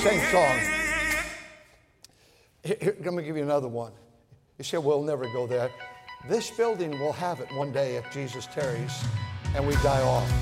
Same 0.00 0.32
song. 0.32 0.58
Here, 2.64 2.76
here, 2.80 2.96
let 3.04 3.12
me 3.12 3.22
give 3.22 3.36
you 3.36 3.42
another 3.42 3.68
one. 3.68 3.92
You 4.56 4.64
say, 4.64 4.78
we'll 4.78 5.02
never 5.02 5.30
go 5.30 5.46
there. 5.46 5.70
This 6.26 6.50
building 6.50 6.98
will 6.98 7.12
have 7.12 7.40
it 7.40 7.52
one 7.54 7.70
day 7.70 7.96
if 7.96 8.10
Jesus 8.10 8.46
tarries 8.46 9.04
and 9.54 9.66
we 9.66 9.74
die 9.74 10.00
off. 10.00 10.32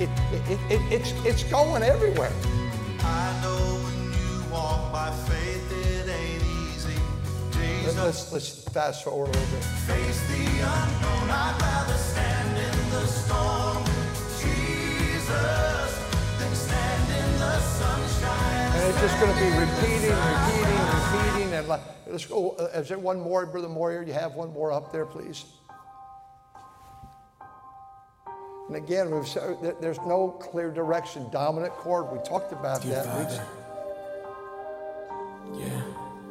It, 0.00 0.08
it, 0.32 0.58
it, 0.72 0.92
it's, 0.92 1.12
it's 1.24 1.44
going 1.44 1.84
everywhere. 1.84 2.32
I 2.98 3.40
know 3.44 3.78
when 3.84 4.12
you 4.12 4.52
walk 4.52 4.90
by 4.90 5.12
faith, 5.28 5.70
it 5.70 6.08
ain't 6.08 6.42
easy. 6.74 6.98
Jesus. 7.52 7.96
Let's, 7.96 8.32
let's 8.32 8.68
fast 8.70 9.04
forward 9.04 9.28
a 9.28 9.38
little 9.38 9.56
bit. 9.56 9.64
Face 9.64 10.20
the 10.30 10.44
unknown, 10.44 11.30
I'd 11.30 11.58
rather 11.60 11.94
stand 11.94 12.58
in 12.58 12.90
the 12.90 13.06
storm. 13.06 13.73
It's 18.88 19.00
just 19.00 19.20
going 19.20 19.32
to 19.32 19.40
be 19.40 19.50
repeating, 19.58 20.16
repeating, 20.16 20.80
repeating. 20.94 21.52
And 21.54 21.68
like, 21.68 21.80
let's 22.06 22.26
go. 22.26 22.50
Uh, 22.50 22.78
is 22.78 22.88
there 22.88 22.98
one 22.98 23.20
more, 23.20 23.46
Brother 23.46 23.68
Moyer? 23.68 24.02
You 24.02 24.12
have 24.12 24.34
one 24.34 24.52
more 24.52 24.72
up 24.72 24.92
there, 24.92 25.06
please. 25.06 25.44
And 28.68 28.76
again, 28.76 29.10
we've 29.10 29.28
said 29.28 29.58
there's 29.80 29.98
no 30.06 30.28
clear 30.40 30.70
direction. 30.70 31.28
Dominant 31.30 31.72
chord. 31.74 32.10
We 32.10 32.18
talked 32.24 32.52
about 32.52 32.82
Dear 32.82 32.94
that. 32.94 33.30
Father, 33.30 33.46
yeah, 35.54 35.82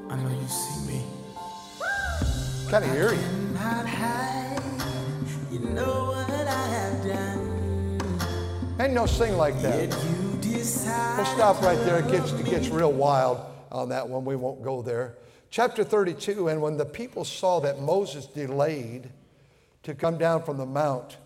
I 0.10 0.16
know 0.16 0.30
you 0.30 0.48
see 0.48 0.94
me. 0.94 1.04
Kind 2.70 2.86
of 2.86 2.96
eerie. 2.96 3.18
You 5.52 5.60
know 5.60 6.06
what 6.08 6.48
I 6.48 6.68
have 6.68 7.06
done. 7.06 8.80
Ain't 8.80 8.94
no 8.94 9.06
sing 9.06 9.38
like 9.38 9.62
that. 9.62 10.33
We'll 10.64 11.26
stop 11.26 11.62
right 11.62 11.78
there. 11.80 12.00
It 12.00 12.10
gets, 12.10 12.32
it 12.32 12.46
gets 12.46 12.70
real 12.70 12.94
wild 12.94 13.42
on 13.70 13.90
that 13.90 14.08
one. 14.08 14.24
We 14.24 14.38
won't 14.38 14.64
go 14.64 14.82
there. 14.82 15.18
Chapter 15.50 15.84
32 15.84 16.48
And 16.48 16.62
when 16.62 16.78
the 16.78 16.86
people 16.86 17.26
saw 17.26 17.60
that 17.60 17.82
Moses 17.82 18.28
delayed 18.28 19.10
to 19.84 19.94
come 19.94 20.18
down 20.18 20.44
from 20.44 20.56
the 20.56 20.66
mount, 20.66 21.18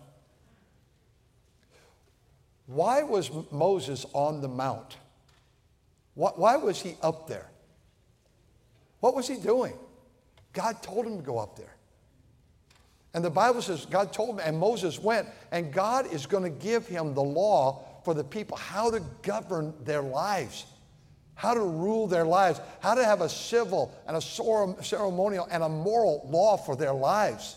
why 2.66 3.04
was 3.04 3.30
Moses 3.52 4.04
on 4.12 4.40
the 4.40 4.48
mount? 4.48 4.96
Why 6.14 6.56
was 6.56 6.82
he 6.82 6.96
up 7.00 7.28
there? 7.28 7.48
What 8.98 9.14
was 9.14 9.28
he 9.28 9.36
doing? 9.36 9.74
God 10.52 10.82
told 10.82 11.06
him 11.06 11.16
to 11.16 11.22
go 11.22 11.38
up 11.38 11.56
there. 11.56 11.76
And 13.14 13.24
the 13.24 13.30
Bible 13.30 13.62
says 13.62 13.86
God 13.86 14.12
told 14.12 14.30
him, 14.30 14.40
and 14.44 14.58
Moses 14.58 14.98
went, 14.98 15.28
and 15.52 15.72
God 15.72 16.12
is 16.12 16.26
going 16.26 16.42
to 16.42 16.50
give 16.50 16.88
him 16.88 17.14
the 17.14 17.22
law 17.22 17.84
for 18.08 18.14
the 18.14 18.24
people 18.24 18.56
how 18.56 18.90
to 18.90 19.02
govern 19.20 19.74
their 19.84 20.00
lives, 20.00 20.64
how 21.34 21.52
to 21.52 21.60
rule 21.60 22.06
their 22.06 22.24
lives, 22.24 22.58
how 22.80 22.94
to 22.94 23.04
have 23.04 23.20
a 23.20 23.28
civil 23.28 23.94
and 24.06 24.16
a 24.16 24.82
ceremonial 24.82 25.46
and 25.50 25.62
a 25.62 25.68
moral 25.68 26.26
law 26.30 26.56
for 26.56 26.74
their 26.74 26.94
lives. 26.94 27.56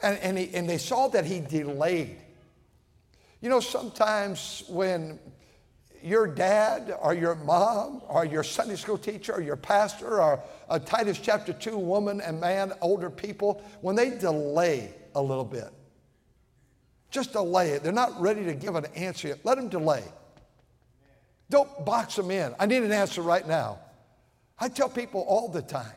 And, 0.00 0.16
and, 0.20 0.38
he, 0.38 0.54
and 0.54 0.68
they 0.68 0.78
saw 0.78 1.08
that 1.08 1.24
he 1.24 1.40
delayed. 1.40 2.16
You 3.40 3.48
know, 3.48 3.58
sometimes 3.58 4.62
when 4.68 5.18
your 6.04 6.28
dad 6.28 6.96
or 7.02 7.12
your 7.12 7.34
mom 7.34 8.02
or 8.06 8.24
your 8.24 8.44
Sunday 8.44 8.76
school 8.76 8.96
teacher 8.96 9.32
or 9.32 9.40
your 9.40 9.56
pastor 9.56 10.22
or 10.22 10.40
Titus 10.86 11.18
chapter 11.18 11.52
2 11.52 11.76
woman 11.76 12.20
and 12.20 12.40
man, 12.40 12.74
older 12.80 13.10
people, 13.10 13.60
when 13.80 13.96
they 13.96 14.10
delay 14.10 14.94
a 15.16 15.20
little 15.20 15.44
bit, 15.44 15.68
just 17.10 17.32
delay 17.32 17.70
it. 17.70 17.82
They're 17.82 17.92
not 17.92 18.20
ready 18.20 18.44
to 18.44 18.54
give 18.54 18.74
an 18.74 18.86
answer 18.94 19.28
yet. 19.28 19.38
Let 19.44 19.56
them 19.56 19.68
delay. 19.68 20.04
Don't 21.48 21.84
box 21.84 22.16
them 22.16 22.30
in. 22.30 22.54
I 22.58 22.66
need 22.66 22.82
an 22.82 22.92
answer 22.92 23.22
right 23.22 23.46
now. 23.46 23.78
I 24.58 24.68
tell 24.68 24.88
people 24.88 25.22
all 25.22 25.48
the 25.48 25.62
time, 25.62 25.92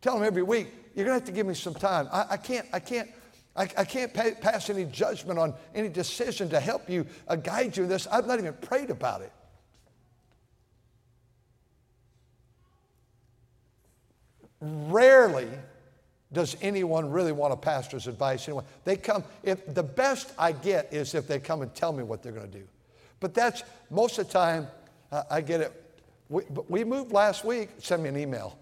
tell 0.00 0.14
them 0.14 0.22
every 0.22 0.42
week, 0.42 0.68
you're 0.94 1.04
going 1.04 1.18
to 1.18 1.24
have 1.24 1.26
to 1.26 1.32
give 1.32 1.46
me 1.46 1.54
some 1.54 1.74
time. 1.74 2.08
I, 2.12 2.26
I 2.30 2.36
can't, 2.36 2.66
I 2.72 2.78
can't, 2.78 3.10
I, 3.56 3.62
I 3.76 3.84
can't 3.84 4.12
pay, 4.12 4.32
pass 4.34 4.70
any 4.70 4.84
judgment 4.84 5.38
on 5.38 5.54
any 5.74 5.88
decision 5.88 6.48
to 6.50 6.60
help 6.60 6.88
you, 6.88 7.06
uh, 7.26 7.36
guide 7.36 7.76
you 7.76 7.84
in 7.84 7.88
this. 7.88 8.06
I've 8.06 8.26
not 8.26 8.38
even 8.38 8.52
prayed 8.54 8.90
about 8.90 9.22
it. 9.22 9.32
Rarely 14.60 15.48
does 16.36 16.54
anyone 16.60 17.10
really 17.10 17.32
want 17.32 17.54
a 17.54 17.56
pastor's 17.56 18.06
advice 18.06 18.46
anyway? 18.46 18.62
They 18.84 18.96
come, 18.96 19.24
if 19.42 19.72
the 19.72 19.82
best 19.82 20.34
I 20.38 20.52
get 20.52 20.92
is 20.92 21.14
if 21.14 21.26
they 21.26 21.38
come 21.38 21.62
and 21.62 21.74
tell 21.74 21.94
me 21.94 22.02
what 22.02 22.22
they're 22.22 22.30
going 22.30 22.50
to 22.50 22.58
do. 22.58 22.66
But 23.20 23.32
that's 23.32 23.62
most 23.88 24.18
of 24.18 24.26
the 24.26 24.34
time 24.34 24.68
uh, 25.10 25.22
I 25.30 25.40
get 25.40 25.62
it. 25.62 25.98
We, 26.28 26.42
we 26.68 26.84
moved 26.84 27.10
last 27.10 27.42
week, 27.42 27.70
send 27.78 28.02
me 28.02 28.10
an 28.10 28.18
email 28.18 28.58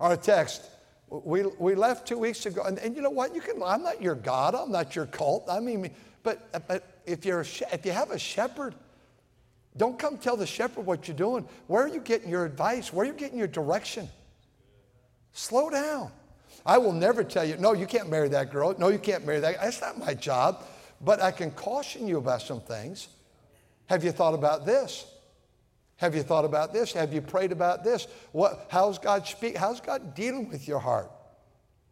or 0.00 0.14
a 0.14 0.16
text. 0.16 0.62
We, 1.10 1.44
we 1.60 1.76
left 1.76 2.08
two 2.08 2.18
weeks 2.18 2.44
ago, 2.44 2.64
and, 2.64 2.80
and 2.80 2.96
you 2.96 3.02
know 3.02 3.10
what? 3.10 3.32
You 3.32 3.40
can. 3.40 3.62
I'm 3.62 3.84
not 3.84 4.02
your 4.02 4.16
God. 4.16 4.56
I'm 4.56 4.72
not 4.72 4.96
your 4.96 5.06
cult. 5.06 5.44
I 5.48 5.60
mean, 5.60 5.92
but 6.24 6.66
but 6.66 7.02
if 7.06 7.24
you're 7.24 7.42
if 7.42 7.86
you 7.86 7.92
have 7.92 8.10
a 8.10 8.18
shepherd, 8.18 8.74
don't 9.76 9.96
come 9.96 10.18
tell 10.18 10.36
the 10.36 10.46
shepherd 10.46 10.86
what 10.86 11.06
you're 11.06 11.16
doing. 11.16 11.46
Where 11.68 11.84
are 11.84 11.88
you 11.88 12.00
getting 12.00 12.30
your 12.30 12.44
advice? 12.44 12.92
Where 12.92 13.04
are 13.04 13.06
you 13.06 13.16
getting 13.16 13.38
your 13.38 13.46
direction? 13.46 14.08
Slow 15.32 15.70
down. 15.70 16.10
I 16.66 16.78
will 16.78 16.92
never 16.92 17.24
tell 17.24 17.44
you, 17.44 17.56
no, 17.56 17.72
you 17.72 17.86
can't 17.86 18.10
marry 18.10 18.28
that 18.28 18.52
girl. 18.52 18.74
No, 18.78 18.88
you 18.88 18.98
can't 18.98 19.24
marry 19.26 19.40
that. 19.40 19.60
That's 19.60 19.80
not 19.80 19.98
my 19.98 20.14
job. 20.14 20.64
But 21.00 21.22
I 21.22 21.30
can 21.30 21.50
caution 21.52 22.06
you 22.06 22.18
about 22.18 22.42
some 22.42 22.60
things. 22.60 23.08
Have 23.86 24.04
you 24.04 24.12
thought 24.12 24.34
about 24.34 24.66
this? 24.66 25.06
Have 25.96 26.14
you 26.14 26.22
thought 26.22 26.44
about 26.44 26.72
this? 26.72 26.92
Have 26.92 27.12
you 27.12 27.20
prayed 27.20 27.52
about 27.52 27.84
this? 27.84 28.06
What, 28.32 28.66
how's 28.70 28.98
God 28.98 29.26
speak? 29.26 29.56
How's 29.56 29.80
God 29.80 30.14
dealing 30.14 30.48
with 30.48 30.68
your 30.68 30.78
heart? 30.78 31.10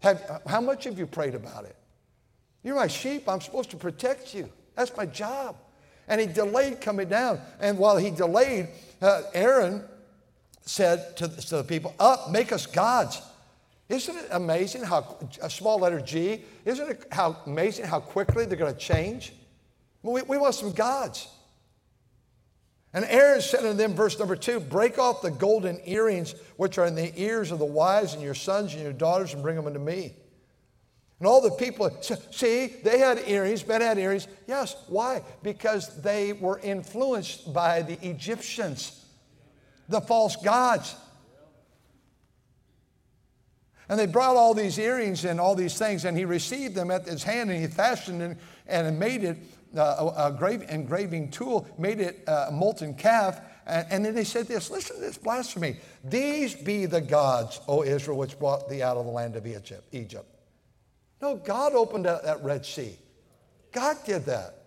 Have, 0.01 0.43
how 0.47 0.61
much 0.61 0.85
have 0.85 0.99
you 0.99 1.07
prayed 1.07 1.35
about 1.35 1.65
it? 1.65 1.77
You're 2.63 2.77
my 2.77 2.87
sheep. 2.87 3.29
I'm 3.29 3.41
supposed 3.41 3.71
to 3.71 3.77
protect 3.77 4.35
you. 4.35 4.49
That's 4.75 4.97
my 4.97 5.07
job. 5.07 5.57
And 6.07 6.21
he 6.21 6.27
delayed 6.27 6.81
coming 6.81 7.09
down. 7.09 7.41
And 7.61 7.79
while 7.79 7.97
he 7.97 8.11
delayed, 8.11 8.69
uh, 9.03 9.23
Aaron 9.35 9.85
said 10.63 11.17
to, 11.17 11.29
to 11.29 11.57
the 11.57 11.65
people, 11.65 11.95
Up, 11.99 12.31
make 12.31 12.53
us 12.53 12.67
gods. 12.67 13.21
Isn't 13.89 14.17
it 14.17 14.29
amazing 14.33 14.83
how 14.83 15.17
a 15.41 15.49
small 15.49 15.79
letter 15.79 16.01
G, 16.01 16.45
isn't 16.65 16.91
it 16.91 17.07
how 17.11 17.37
amazing 17.47 17.87
how 17.87 18.01
quickly 18.01 18.45
they're 18.45 18.59
going 18.59 18.73
to 18.73 18.79
change? 18.79 19.33
We, 20.03 20.23
we 20.23 20.37
want 20.37 20.55
some 20.55 20.73
gods. 20.73 21.29
And 22.93 23.05
Aaron 23.07 23.41
said 23.41 23.61
to 23.61 23.75
them, 23.75 23.95
verse 23.95 24.19
number 24.19 24.37
two, 24.37 24.61
break 24.61 24.99
off 24.99 25.23
the 25.23 25.31
golden 25.31 25.81
earrings 25.85 26.35
which 26.57 26.79
are 26.79 26.87
in 26.87 26.95
the 26.95 27.13
ears 27.21 27.51
of 27.51 27.59
the 27.59 27.65
wives 27.65 28.15
and 28.15 28.23
your 28.23 28.35
sons 28.35 28.73
and 28.75 28.83
your 28.83 28.93
daughters 28.93 29.35
and 29.35 29.43
bring 29.43 29.57
them 29.57 29.67
unto 29.67 29.79
me. 29.79 30.15
And 31.19 31.27
all 31.27 31.41
the 31.41 31.51
people, 31.51 31.91
see, 32.01 32.67
they 32.85 32.99
had 32.99 33.23
earrings, 33.27 33.67
men 33.67 33.81
had 33.81 33.99
earrings. 33.99 34.29
Yes, 34.47 34.77
why? 34.87 35.23
Because 35.43 36.01
they 36.01 36.33
were 36.33 36.61
influenced 36.61 37.53
by 37.53 37.83
the 37.83 37.99
Egyptians, 38.07 39.05
the 39.89 40.01
false 40.01 40.37
gods. 40.37 40.95
And 43.89 43.99
they 43.99 44.07
brought 44.07 44.37
all 44.37 44.55
these 44.55 44.79
earrings 44.79 45.25
and 45.25 45.41
all 45.41 45.55
these 45.55 45.79
things, 45.79 46.05
and 46.05 46.17
he 46.17 46.25
received 46.25 46.75
them 46.75 46.91
at 46.91 47.07
his 47.07 47.23
hand, 47.23 47.51
and 47.51 47.61
he 47.61 47.67
fashioned 47.67 48.21
and, 48.21 48.37
and 48.67 48.99
made 48.99 49.25
it 49.25 49.39
uh, 49.77 50.11
a, 50.17 50.29
a 50.29 50.33
grave, 50.33 50.63
engraving 50.69 51.31
tool, 51.31 51.67
made 51.79 52.01
it 52.01 52.23
uh, 52.27 52.47
a 52.49 52.53
molten 52.53 52.95
calf. 52.95 53.41
And, 53.67 53.87
and 53.91 54.05
then 54.05 54.15
they 54.15 54.25
said 54.25 54.47
this 54.47 54.71
listen 54.71 54.97
to 54.97 55.03
this 55.03 55.19
blasphemy. 55.19 55.77
These 56.05 56.55
be 56.55 56.87
the 56.87 57.01
gods, 57.01 57.61
O 57.67 57.83
Israel, 57.83 58.19
which 58.19 58.39
brought 58.39 58.69
thee 58.69 58.83
out 58.83 58.97
of 58.97 59.07
the 59.07 59.13
land 59.13 59.37
of 59.37 59.47
Egypt. 59.47 59.85
Egypt. 59.93 60.27
No, 61.21 61.37
God 61.37 61.75
opened 61.75 62.05
that, 62.05 62.25
that 62.25 62.43
Red 62.45 62.65
Sea. 62.65 62.97
God 63.73 63.97
did 64.05 64.25
that. 64.27 64.58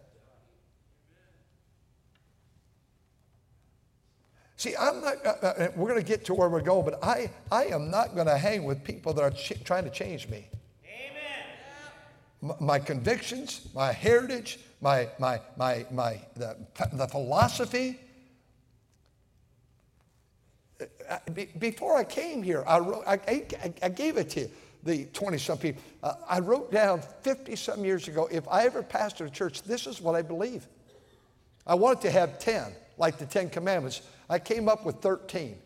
See, 4.62 4.76
I'm 4.80 5.02
not, 5.02 5.26
uh, 5.26 5.30
uh, 5.42 5.68
we're 5.76 5.90
going 5.90 6.00
to 6.00 6.08
get 6.08 6.24
to 6.26 6.36
where 6.36 6.48
we're 6.48 6.62
going, 6.62 6.86
but 6.86 7.04
I, 7.04 7.32
I 7.52 7.64
am 7.66 7.90
not 7.90 8.14
going 8.14 8.28
to 8.28 8.38
hang 8.38 8.64
with 8.64 8.84
people 8.84 9.12
that 9.14 9.24
are 9.24 9.32
ch- 9.32 9.60
trying 9.64 9.86
to 9.86 9.90
change 9.90 10.30
me. 10.30 10.48
Amen. 12.44 12.56
my 12.60 12.78
convictions, 12.78 13.68
my 13.74 13.92
heritage, 13.92 14.60
my, 14.80 15.10
my, 15.18 15.42
my, 15.58 15.88
my, 15.90 16.22
the, 16.36 16.56
the 16.94 17.08
philosophy. 17.08 18.00
Uh, 21.10 21.18
before 21.58 21.98
I 21.98 22.04
came 22.04 22.44
here, 22.44 22.64
I, 22.68 22.78
wrote, 22.78 23.04
I, 23.08 23.14
I, 23.28 23.74
I 23.82 23.90
gave 23.90 24.18
it 24.18 24.30
to 24.30 24.42
you, 24.42 24.52
the 24.84 25.06
20 25.06 25.40
some 25.40 25.58
people. 25.58 25.82
Uh, 26.04 26.14
I 26.30 26.38
wrote 26.40 26.72
down 26.72 27.02
50 27.24 27.56
some 27.56 27.84
years 27.84 28.08
ago 28.08 28.30
if 28.32 28.48
I 28.48 28.66
ever 28.66 28.84
pastored 28.84 29.26
a 29.26 29.32
church, 29.32 29.64
this 29.64 29.88
is 29.88 30.00
what 30.00 30.14
I 30.14 30.22
believe. 30.22 30.68
I 31.66 31.74
wanted 31.74 32.02
to 32.02 32.12
have 32.12 32.38
10, 32.38 32.74
like 33.00 33.18
the 33.18 33.26
10 33.26 33.50
commandments. 33.50 34.04
I 34.32 34.40
came 34.40 34.70
up 34.70 34.86
with 34.86 35.02
13. 35.02 35.58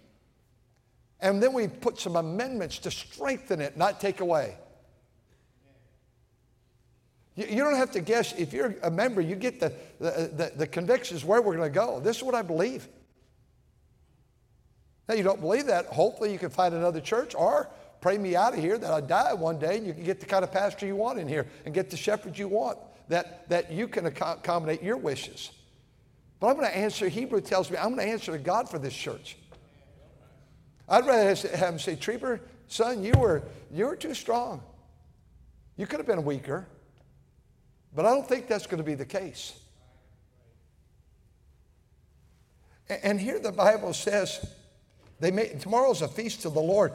And 1.21 1.41
then 1.41 1.53
we 1.53 1.67
put 1.67 1.99
some 1.99 2.15
amendments 2.15 2.79
to 2.79 2.91
strengthen 2.91 3.61
it, 3.61 3.77
not 3.77 4.01
take 4.01 4.21
away. 4.21 4.57
You, 7.35 7.45
you 7.45 7.63
don't 7.63 7.75
have 7.75 7.91
to 7.91 8.01
guess. 8.01 8.33
If 8.33 8.53
you're 8.53 8.75
a 8.81 8.89
member, 8.89 9.21
you 9.21 9.35
get 9.35 9.59
the, 9.59 9.71
the, 9.99 10.31
the, 10.35 10.51
the 10.57 10.67
convictions 10.67 11.23
where 11.23 11.41
we're 11.41 11.55
going 11.55 11.71
to 11.71 11.73
go. 11.73 11.99
This 11.99 12.17
is 12.17 12.23
what 12.23 12.33
I 12.33 12.41
believe. 12.41 12.87
Now, 15.07 15.13
you 15.13 15.23
don't 15.23 15.41
believe 15.41 15.67
that. 15.67 15.85
Hopefully, 15.85 16.33
you 16.33 16.39
can 16.39 16.49
find 16.49 16.73
another 16.73 16.99
church 16.99 17.35
or 17.35 17.69
pray 18.01 18.17
me 18.17 18.35
out 18.35 18.53
of 18.55 18.59
here 18.59 18.79
that 18.79 18.91
I 18.91 18.99
die 18.99 19.33
one 19.33 19.59
day 19.59 19.77
and 19.77 19.85
you 19.85 19.93
can 19.93 20.03
get 20.03 20.19
the 20.19 20.25
kind 20.25 20.43
of 20.43 20.51
pastor 20.51 20.87
you 20.87 20.95
want 20.95 21.19
in 21.19 21.27
here 21.27 21.45
and 21.65 21.73
get 21.73 21.91
the 21.91 21.97
shepherd 21.97 22.35
you 22.37 22.47
want, 22.47 22.79
that, 23.09 23.47
that 23.49 23.71
you 23.71 23.87
can 23.87 24.07
accommodate 24.07 24.81
your 24.81 24.97
wishes. 24.97 25.51
I'm 26.47 26.55
going 26.55 26.67
to 26.67 26.77
answer, 26.77 27.07
Hebrew 27.07 27.41
tells 27.41 27.71
me, 27.71 27.77
I'm 27.77 27.95
going 27.95 28.07
to 28.07 28.11
answer 28.11 28.31
to 28.31 28.37
God 28.37 28.69
for 28.69 28.79
this 28.79 28.93
church. 28.93 29.37
I'd 30.87 31.05
rather 31.05 31.35
have 31.55 31.73
him 31.73 31.79
say, 31.79 31.95
Trieber, 31.95 32.39
son, 32.67 33.03
you 33.03 33.13
were, 33.13 33.43
you 33.71 33.85
were 33.85 33.95
too 33.95 34.13
strong. 34.13 34.61
You 35.77 35.87
could 35.87 35.99
have 35.99 36.07
been 36.07 36.23
weaker. 36.23 36.67
But 37.93 38.05
I 38.05 38.09
don't 38.09 38.27
think 38.27 38.47
that's 38.47 38.67
going 38.67 38.77
to 38.77 38.83
be 38.83 38.95
the 38.95 39.05
case. 39.05 39.57
And 42.89 43.19
here 43.19 43.39
the 43.39 43.51
Bible 43.51 43.93
says, 43.93 44.45
they 45.19 45.31
make, 45.31 45.59
tomorrow's 45.59 46.01
a 46.01 46.07
feast 46.07 46.41
to 46.41 46.49
the 46.49 46.59
Lord. 46.59 46.93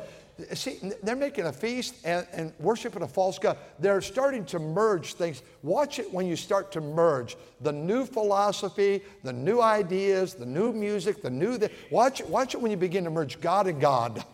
See, 0.55 0.79
they're 1.03 1.17
making 1.17 1.47
a 1.47 1.53
feast 1.53 1.95
and, 2.05 2.27
and, 2.33 2.53
worshiping 2.59 3.03
a 3.03 3.09
false 3.09 3.39
God. 3.39 3.59
They're 3.79 4.01
starting 4.01 4.45
to 4.47 4.59
merge 4.59 5.15
things. 5.15 5.43
Watch 5.63 5.99
it 5.99 6.13
when 6.13 6.27
you 6.27 6.37
start 6.37 6.73
to 6.73 6.81
merge 6.81 7.37
the 7.61 7.73
new 7.73 8.05
philosophy, 8.05 9.03
the 9.23 9.33
new 9.33 9.61
ideas, 9.61 10.35
the 10.35 10.47
new 10.47 10.73
music, 10.73 11.23
the 11.23 11.31
new. 11.31 11.59
The, 11.59 11.71
watch, 11.91 12.21
it, 12.21 12.29
watch 12.29 12.55
it 12.55 12.61
when 12.61 12.71
you 12.71 12.77
begin 12.77 13.05
to 13.05 13.11
merge 13.11 13.41
God 13.41 13.67
and 13.67 13.81
God, 13.81 14.25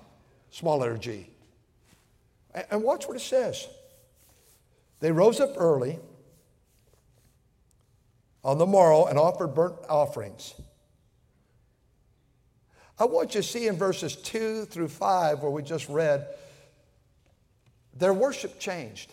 small 0.51 0.79
letter 0.79 0.99
G. 0.99 1.29
And, 2.55 2.66
and 2.71 2.83
watch 2.83 3.07
what 3.07 3.16
it 3.16 3.21
says. 3.21 3.66
They 5.01 5.12
rose 5.12 5.40
up 5.40 5.55
early 5.57 5.99
on 8.42 8.59
the 8.59 8.66
morrow 8.66 9.07
and 9.07 9.19
offered 9.19 9.49
burnt 9.49 9.77
offerings. 9.88 10.55
I 12.99 13.05
want 13.05 13.35
you 13.35 13.43
to 13.43 13.47
see 13.47 13.67
in 13.69 13.77
verses 13.77 14.17
2 14.17 14.65
through 14.67 14.89
5, 14.89 15.43
where 15.43 15.51
we 15.51 15.63
just 15.63 15.89
read, 15.89 16.27
their 17.95 18.15
worship 18.15 18.59
changed. 18.59 19.13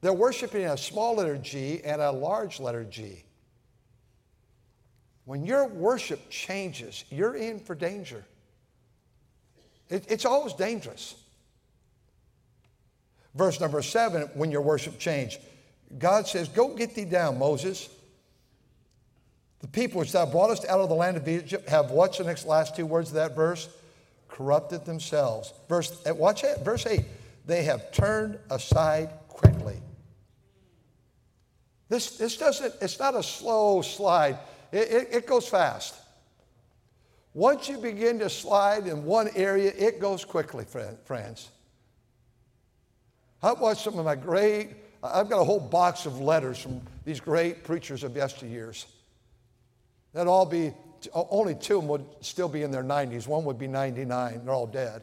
They're 0.00 0.12
worshiping 0.12 0.66
a 0.66 0.76
small 0.76 1.16
letter 1.16 1.36
G 1.36 1.80
and 1.84 2.00
a 2.00 2.10
large 2.10 2.60
letter 2.60 2.84
G. 2.84 3.24
When 5.24 5.44
your 5.44 5.66
worship 5.66 6.28
changes, 6.30 7.04
you're 7.10 7.34
in 7.34 7.58
for 7.58 7.74
danger. 7.74 8.24
It, 9.88 10.04
it's 10.08 10.24
always 10.24 10.52
dangerous. 10.54 11.14
Verse 13.34 13.60
number 13.60 13.82
seven, 13.82 14.22
when 14.34 14.50
your 14.50 14.60
worship 14.60 14.98
changed, 14.98 15.40
God 15.98 16.26
says, 16.26 16.48
Go 16.48 16.68
get 16.68 16.94
thee 16.94 17.04
down, 17.04 17.38
Moses. 17.38 17.88
People 19.74 19.98
which 19.98 20.12
thou 20.12 20.24
broughtest 20.24 20.64
out 20.66 20.78
of 20.78 20.88
the 20.88 20.94
land 20.94 21.16
of 21.16 21.26
Egypt 21.26 21.68
have 21.68 21.90
what's 21.90 22.18
the 22.18 22.24
next 22.24 22.46
last 22.46 22.76
two 22.76 22.86
words 22.86 23.08
of 23.08 23.16
that 23.16 23.34
verse? 23.34 23.68
Corrupted 24.28 24.84
themselves. 24.84 25.52
Verse, 25.68 26.00
eh, 26.06 26.12
watch 26.12 26.44
it, 26.44 26.60
verse 26.60 26.86
8. 26.86 27.04
They 27.44 27.64
have 27.64 27.90
turned 27.90 28.38
aside 28.50 29.10
quickly. 29.28 29.80
This, 31.88 32.16
this 32.16 32.36
doesn't, 32.36 32.72
it's 32.80 33.00
not 33.00 33.16
a 33.16 33.22
slow 33.22 33.82
slide, 33.82 34.38
it, 34.70 34.90
it, 34.90 35.08
it 35.10 35.26
goes 35.26 35.48
fast. 35.48 35.96
Once 37.34 37.68
you 37.68 37.76
begin 37.78 38.20
to 38.20 38.30
slide 38.30 38.86
in 38.86 39.04
one 39.04 39.28
area, 39.34 39.72
it 39.76 39.98
goes 39.98 40.24
quickly, 40.24 40.64
friends. 41.04 41.50
I've 43.42 43.58
watched 43.58 43.82
some 43.82 43.98
of 43.98 44.04
my 44.04 44.14
great, 44.14 44.70
I've 45.02 45.28
got 45.28 45.40
a 45.40 45.44
whole 45.44 45.58
box 45.58 46.06
of 46.06 46.20
letters 46.20 46.58
from 46.60 46.80
these 47.04 47.18
great 47.18 47.64
preachers 47.64 48.04
of 48.04 48.12
yesteryears. 48.12 48.86
That'd 50.14 50.28
all 50.28 50.46
be, 50.46 50.72
only 51.12 51.54
two 51.54 51.80
would 51.80 52.06
still 52.20 52.48
be 52.48 52.62
in 52.62 52.70
their 52.70 52.84
90s. 52.84 53.26
One 53.26 53.44
would 53.44 53.58
be 53.58 53.66
99. 53.66 54.44
They're 54.44 54.54
all 54.54 54.66
dead. 54.66 55.02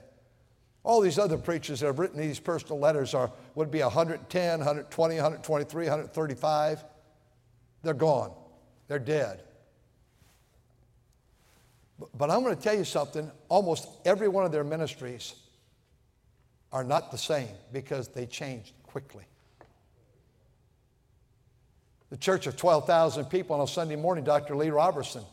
All 0.84 1.02
these 1.02 1.19
other 1.19 1.38
preachers 1.38 1.82
that 1.82 1.88
have 1.88 2.00
written 2.00 2.19
these 2.19 2.39
personal 2.39 2.80
letters 2.80 3.13
are, 3.13 3.32
would 3.54 3.69
be 3.69 3.82
110, 3.82 4.60
120, 4.60 5.15
123, 5.15 5.84
135. 5.84 6.84
They're 7.84 7.93
gone. 7.93 8.34
They're 8.88 8.97
dead. 8.97 9.43
But 12.17 12.32
I'm 12.32 12.41
going 12.41 12.56
to 12.56 12.62
tell 12.62 12.76
you 12.76 12.86
something. 12.86 13.30
Almost 13.47 13.88
every 14.06 14.28
one 14.28 14.45
of 14.45 14.52
their 14.52 14.63
ministries 14.63 15.36
are 16.71 16.84
not 16.84 17.12
the 17.12 17.17
same 17.17 17.50
because 17.71 18.08
they 18.08 18.26
changed 18.26 18.74
quickly 18.84 19.26
the 22.12 22.17
church 22.17 22.45
of 22.45 22.58
12,000 22.58 23.26
people 23.26 23.56
on 23.56 23.62
a 23.62 23.67
Sunday 23.67 23.95
morning, 23.95 24.26
Dr. 24.26 24.56
Lee 24.56 24.69
Roberson. 24.69 25.24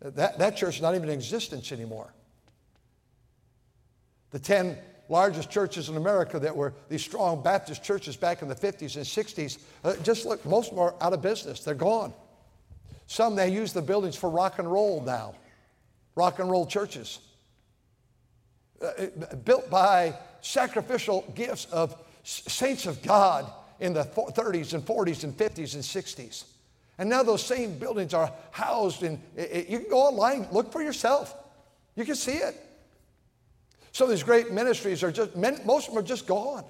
That, 0.00 0.38
that 0.38 0.56
church 0.56 0.76
is 0.76 0.82
not 0.82 0.94
even 0.94 1.08
in 1.08 1.14
existence 1.14 1.72
anymore. 1.72 2.14
The 4.30 4.38
10 4.38 4.78
largest 5.08 5.50
churches 5.50 5.88
in 5.88 5.96
America 5.96 6.38
that 6.38 6.56
were 6.56 6.74
these 6.88 7.02
strong 7.02 7.42
Baptist 7.42 7.82
churches 7.82 8.16
back 8.16 8.40
in 8.40 8.48
the 8.48 8.54
50s 8.54 8.96
and 8.96 9.04
60s, 9.04 9.58
uh, 9.82 9.96
just 10.04 10.24
look, 10.24 10.44
most 10.46 10.70
of 10.70 10.76
them 10.76 10.84
are 10.84 10.94
out 11.00 11.12
of 11.12 11.20
business. 11.20 11.64
They're 11.64 11.74
gone. 11.74 12.14
Some, 13.08 13.34
they 13.34 13.48
use 13.50 13.72
the 13.72 13.82
buildings 13.82 14.14
for 14.14 14.30
rock 14.30 14.60
and 14.60 14.70
roll 14.70 15.02
now, 15.02 15.34
rock 16.14 16.38
and 16.38 16.48
roll 16.48 16.66
churches. 16.66 17.18
Uh, 18.80 19.06
built 19.44 19.68
by 19.68 20.16
sacrificial 20.40 21.30
gifts 21.34 21.64
of 21.66 21.96
saints 22.22 22.86
of 22.86 23.02
God 23.02 23.52
in 23.82 23.92
the 23.92 24.04
30s 24.04 24.74
and 24.74 24.86
40s 24.86 25.24
and 25.24 25.36
50s 25.36 25.74
and 25.74 25.82
60s. 25.82 26.44
And 26.98 27.10
now 27.10 27.24
those 27.24 27.44
same 27.44 27.78
buildings 27.78 28.14
are 28.14 28.32
housed 28.52 29.02
in, 29.02 29.20
you 29.36 29.80
can 29.80 29.90
go 29.90 29.98
online, 29.98 30.46
look 30.52 30.70
for 30.70 30.80
yourself. 30.80 31.34
You 31.96 32.04
can 32.04 32.14
see 32.14 32.36
it. 32.36 32.54
So 33.90 34.06
these 34.06 34.22
great 34.22 34.52
ministries 34.52 35.02
are 35.02 35.10
just, 35.10 35.34
most 35.36 35.88
of 35.88 35.94
them 35.94 35.98
are 35.98 36.06
just 36.06 36.26
gone. 36.28 36.64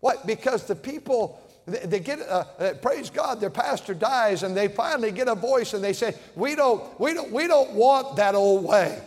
What? 0.00 0.26
Because 0.26 0.66
the 0.66 0.76
people, 0.76 1.40
they 1.66 1.98
get, 1.98 2.20
uh, 2.20 2.44
uh, 2.58 2.74
praise 2.74 3.08
God, 3.08 3.40
their 3.40 3.48
pastor 3.48 3.94
dies 3.94 4.42
and 4.42 4.54
they 4.54 4.68
finally 4.68 5.12
get 5.12 5.28
a 5.28 5.34
voice 5.34 5.72
and 5.72 5.82
they 5.82 5.94
say, 5.94 6.14
we 6.36 6.54
don't, 6.54 7.00
we 7.00 7.14
don't, 7.14 7.32
we 7.32 7.46
don't 7.46 7.72
want 7.72 8.16
that 8.16 8.34
old 8.34 8.64
way. 8.64 9.00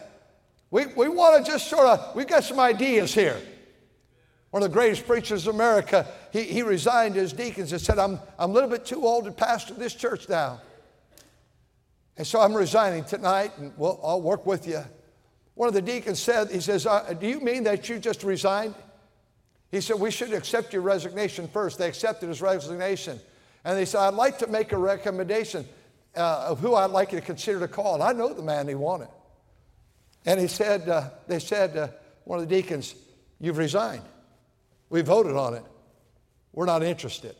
We, 0.71 0.87
we 0.87 1.07
want 1.07 1.45
to 1.45 1.51
just 1.51 1.69
sort 1.69 1.85
of, 1.85 2.15
we've 2.15 2.27
got 2.27 2.43
some 2.43 2.59
ideas 2.59 3.13
here. 3.13 3.39
One 4.49 4.63
of 4.63 4.69
the 4.69 4.73
greatest 4.73 5.05
preachers 5.05 5.45
of 5.45 5.53
America, 5.53 6.07
he, 6.37 6.43
he 6.43 6.61
resigned 6.61 7.17
as 7.17 7.33
deacons 7.33 7.71
and 7.71 7.81
said, 7.81 7.97
I'm, 7.97 8.19
I'm 8.37 8.51
a 8.51 8.53
little 8.53 8.69
bit 8.69 8.85
too 8.85 9.05
old 9.05 9.25
to 9.25 9.31
pastor 9.31 9.73
this 9.73 9.95
church 9.95 10.29
now. 10.29 10.61
And 12.15 12.25
so 12.25 12.39
I'm 12.39 12.53
resigning 12.53 13.03
tonight, 13.05 13.51
and 13.57 13.73
we'll, 13.75 13.99
I'll 14.03 14.21
work 14.21 14.45
with 14.45 14.67
you. 14.67 14.83
One 15.55 15.67
of 15.67 15.73
the 15.73 15.81
deacons 15.81 16.19
said, 16.19 16.51
he 16.51 16.59
says, 16.59 16.85
uh, 16.85 17.13
do 17.19 17.27
you 17.27 17.39
mean 17.39 17.63
that 17.63 17.89
you 17.89 17.97
just 17.97 18.23
resigned? 18.23 18.75
He 19.71 19.81
said, 19.81 19.99
we 19.99 20.11
should 20.11 20.31
accept 20.31 20.73
your 20.73 20.83
resignation 20.83 21.47
first. 21.47 21.79
They 21.79 21.87
accepted 21.87 22.29
his 22.29 22.41
resignation. 22.41 23.19
And 23.65 23.77
they 23.77 23.85
said, 23.85 24.01
I'd 24.01 24.13
like 24.13 24.37
to 24.39 24.47
make 24.47 24.71
a 24.71 24.77
recommendation 24.77 25.65
uh, 26.15 26.47
of 26.49 26.59
who 26.59 26.75
I'd 26.75 26.91
like 26.91 27.11
you 27.11 27.19
to 27.19 27.25
consider 27.25 27.59
to 27.61 27.67
call. 27.67 27.95
And 27.95 28.03
I 28.03 28.13
know 28.13 28.31
the 28.31 28.43
man 28.43 28.67
he 28.67 28.75
wanted. 28.75 29.09
And 30.25 30.39
he 30.39 30.47
said, 30.47 30.87
uh, 30.87 31.09
they 31.27 31.39
said, 31.39 31.75
uh, 31.75 31.87
one 32.25 32.39
of 32.39 32.47
the 32.47 32.55
deacons, 32.55 32.93
you've 33.39 33.57
resigned. 33.57 34.03
We 34.89 35.01
voted 35.01 35.35
on 35.35 35.55
it. 35.55 35.63
We're 36.57 36.65
not 36.65 36.81
interested. 36.81 37.35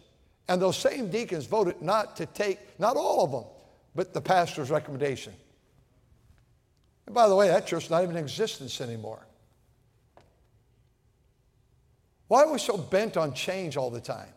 And 0.47 0.61
those 0.61 0.77
same 0.77 1.09
deacons 1.09 1.47
voted 1.47 1.81
not 1.81 2.17
to 2.17 2.27
take, 2.27 2.59
not 2.79 2.97
all 2.97 3.25
of 3.25 3.31
them, 3.31 3.45
but 3.95 4.13
the 4.13 4.21
pastor's 4.21 4.69
recommendation. 4.69 5.33
And 7.07 7.15
by 7.15 7.27
the 7.27 7.35
way, 7.35 7.47
that 7.47 7.65
church 7.65 7.85
is 7.85 7.89
not 7.89 8.03
even 8.03 8.15
in 8.15 8.23
existence 8.23 8.79
anymore. 8.79 9.25
Why 12.27 12.43
are 12.43 12.51
we 12.51 12.59
so 12.59 12.77
bent 12.77 13.17
on 13.17 13.33
change 13.33 13.75
all 13.75 13.89
the 13.89 13.99
time? 13.99 14.29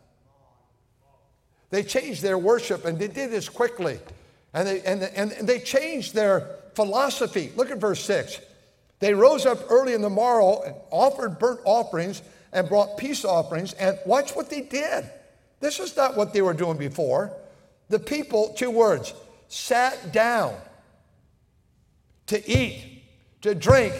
They 1.69 1.83
changed 1.83 2.23
their 2.23 2.39
worship 2.39 2.83
and 2.83 2.97
they 2.97 3.07
did 3.07 3.29
this 3.29 3.49
quickly. 3.49 3.99
And 4.51 4.67
they, 4.67 4.81
and, 4.81 5.03
and, 5.03 5.31
and 5.31 5.47
they 5.47 5.59
changed 5.59 6.15
their 6.15 6.55
philosophy. 6.73 7.51
Look 7.55 7.69
at 7.69 7.77
verse 7.77 8.03
6. 8.03 8.39
They 8.97 9.13
rose 9.13 9.45
up 9.45 9.59
early 9.69 9.93
in 9.93 10.01
the 10.01 10.09
morrow 10.09 10.63
and 10.63 10.73
offered 10.89 11.37
burnt 11.37 11.59
offerings 11.65 12.23
and 12.53 12.67
brought 12.67 12.97
peace 12.97 13.25
offerings. 13.25 13.73
And 13.73 13.97
watch 14.05 14.35
what 14.35 14.49
they 14.49 14.61
did. 14.61 15.09
This 15.59 15.79
is 15.79 15.95
not 15.95 16.17
what 16.17 16.33
they 16.33 16.41
were 16.41 16.53
doing 16.53 16.77
before. 16.77 17.33
The 17.89 17.99
people, 17.99 18.53
two 18.57 18.71
words, 18.71 19.13
sat 19.47 20.11
down 20.11 20.55
to 22.27 22.49
eat, 22.49 23.03
to 23.41 23.53
drink, 23.53 23.93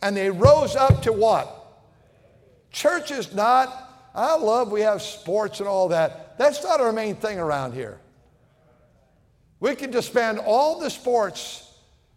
and 0.00 0.16
they 0.16 0.30
rose 0.30 0.76
up 0.76 1.02
to 1.02 1.12
what? 1.12 1.58
Church 2.70 3.10
is 3.10 3.34
not, 3.34 4.10
I 4.14 4.36
love 4.36 4.70
we 4.70 4.80
have 4.82 5.02
sports 5.02 5.60
and 5.60 5.68
all 5.68 5.88
that. 5.88 6.38
That's 6.38 6.62
not 6.62 6.80
our 6.80 6.92
main 6.92 7.16
thing 7.16 7.38
around 7.38 7.74
here. 7.74 7.98
We 9.60 9.76
can 9.76 9.90
disband 9.90 10.38
all 10.38 10.80
the 10.80 10.90
sports 10.90 11.71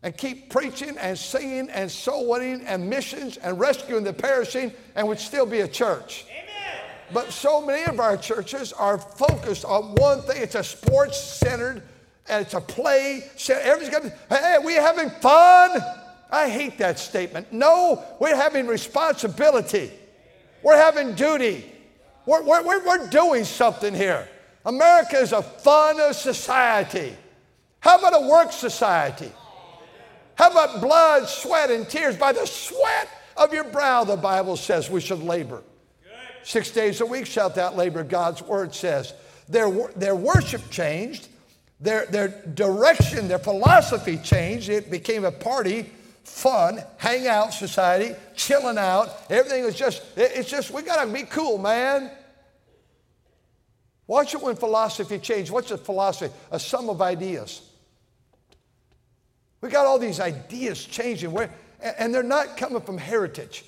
and 0.06 0.16
keep 0.16 0.52
preaching 0.52 0.96
and 1.00 1.18
singing 1.18 1.68
and 1.72 1.90
soul 1.90 2.30
winning 2.30 2.62
and 2.68 2.88
missions 2.88 3.38
and 3.38 3.60
rescuing 3.60 4.04
the 4.04 4.14
perishing 4.14 4.72
and 4.96 5.08
would 5.08 5.20
still 5.20 5.48
be 5.48 5.62
a 5.62 5.68
church. 5.68 6.26
Amen. 6.30 6.80
But 7.12 7.34
so 7.34 7.60
many 7.60 7.86
of 7.86 8.00
our 8.00 8.16
churches 8.16 8.72
are 8.72 9.00
focused 9.00 9.66
on 9.66 9.96
one 9.96 10.22
thing. 10.22 10.44
It's 10.44 10.54
a 10.54 10.64
sports 10.64 11.20
centered 11.20 11.82
and 12.30 12.46
it's 12.46 12.54
a 12.54 12.62
play. 12.62 13.24
Everybody's 13.50 13.90
got, 13.90 14.04
hey, 14.30 14.58
we 14.64 14.76
having 14.76 15.10
fun? 15.10 15.82
I 16.30 16.50
hate 16.50 16.78
that 16.78 17.00
statement. 17.00 17.52
No, 17.52 18.04
we're 18.20 18.36
having 18.36 18.68
responsibility. 18.68 19.92
We're 20.62 20.78
having 20.78 21.16
duty. 21.16 21.66
We're, 22.28 22.44
we're, 22.44 22.86
we're 22.86 23.10
doing 23.10 23.44
something 23.44 23.96
here. 23.96 24.30
America 24.68 25.18
is 25.18 25.32
a 25.32 25.42
fun 25.42 26.14
society. 26.14 27.16
How 27.80 27.98
about 27.98 28.24
a 28.24 28.28
work 28.28 28.52
society? 28.52 29.32
How 30.36 30.52
about 30.52 30.82
blood, 30.82 31.28
sweat, 31.28 31.72
and 31.72 31.88
tears? 31.88 32.18
By 32.18 32.34
the 32.34 32.46
sweat 32.46 33.10
of 33.38 33.54
your 33.54 33.64
brow, 33.64 34.04
the 34.04 34.18
Bible 34.18 34.58
says 34.58 34.90
we 34.90 35.02
should 35.02 35.24
labor. 35.24 35.64
Six 36.44 36.70
days 36.70 37.02
a 37.02 37.06
week 37.06 37.26
shalt 37.26 37.56
thou 37.56 37.74
labor, 37.74 38.04
God's 38.04 38.42
word 38.44 38.76
says. 38.76 39.14
Their, 39.50 39.70
their 39.96 40.16
worship 40.16 40.70
changed, 40.70 41.28
their, 41.80 42.06
their 42.06 42.28
direction, 42.54 43.28
their 43.28 43.40
philosophy 43.40 44.18
changed. 44.18 44.70
It 44.70 44.92
became 44.92 45.26
a 45.26 45.32
party, 45.32 45.90
fun, 46.24 46.84
hangout 46.98 47.54
society, 47.54 48.16
chilling 48.36 48.78
out. 48.78 49.10
Everything 49.30 49.64
was 49.64 49.76
just, 49.76 50.04
it's 50.16 50.50
just, 50.50 50.72
we 50.72 50.82
got 50.84 51.04
to 51.04 51.12
be 51.12 51.24
cool, 51.24 51.58
man. 51.58 52.12
Watch 54.08 54.36
it 54.36 54.42
when 54.42 54.56
philosophy 54.56 55.18
changed. 55.18 55.50
What's 55.52 55.72
a 55.72 55.78
philosophy? 55.78 56.34
A 56.52 56.60
sum 56.60 56.90
of 56.90 57.02
ideas. 57.02 57.62
We 59.62 59.70
got 59.70 59.86
all 59.86 60.00
these 60.00 60.20
ideas 60.20 60.84
changing, 60.84 61.36
and 61.82 62.14
they're 62.14 62.24
not 62.24 62.58
coming 62.58 62.82
from 62.82 62.98
heritage. 62.98 63.66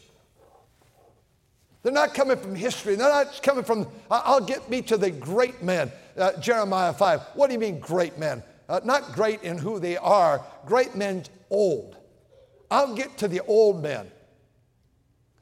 They're 1.84 1.93
not 1.93 2.13
coming 2.13 2.38
from 2.38 2.56
history. 2.56 2.95
They're 2.95 3.10
not 3.10 3.41
coming 3.41 3.63
from, 3.63 3.88
I'll 4.12 4.43
get 4.43 4.69
me 4.69 4.82
to 4.84 4.97
the 4.97 5.10
great 5.10 5.63
men. 5.63 5.91
Uh, 6.17 6.34
Jeremiah 6.39 6.93
5. 6.93 7.21
What 7.36 7.47
do 7.47 7.54
you 7.54 7.60
mean, 7.60 7.80
great 7.80 8.17
men? 8.17 8.43
Uh, 8.67 8.82
not 8.84 9.13
great 9.13 9.41
in 9.43 9.58
who 9.58 9.80
they 9.80 9.95
are, 9.95 10.43
great 10.65 10.95
men 10.95 11.23
old. 11.50 11.95
I'll 12.69 12.93
get 12.95 13.17
to 13.19 13.28
the 13.28 13.39
old 13.45 13.82
men. 13.82 14.12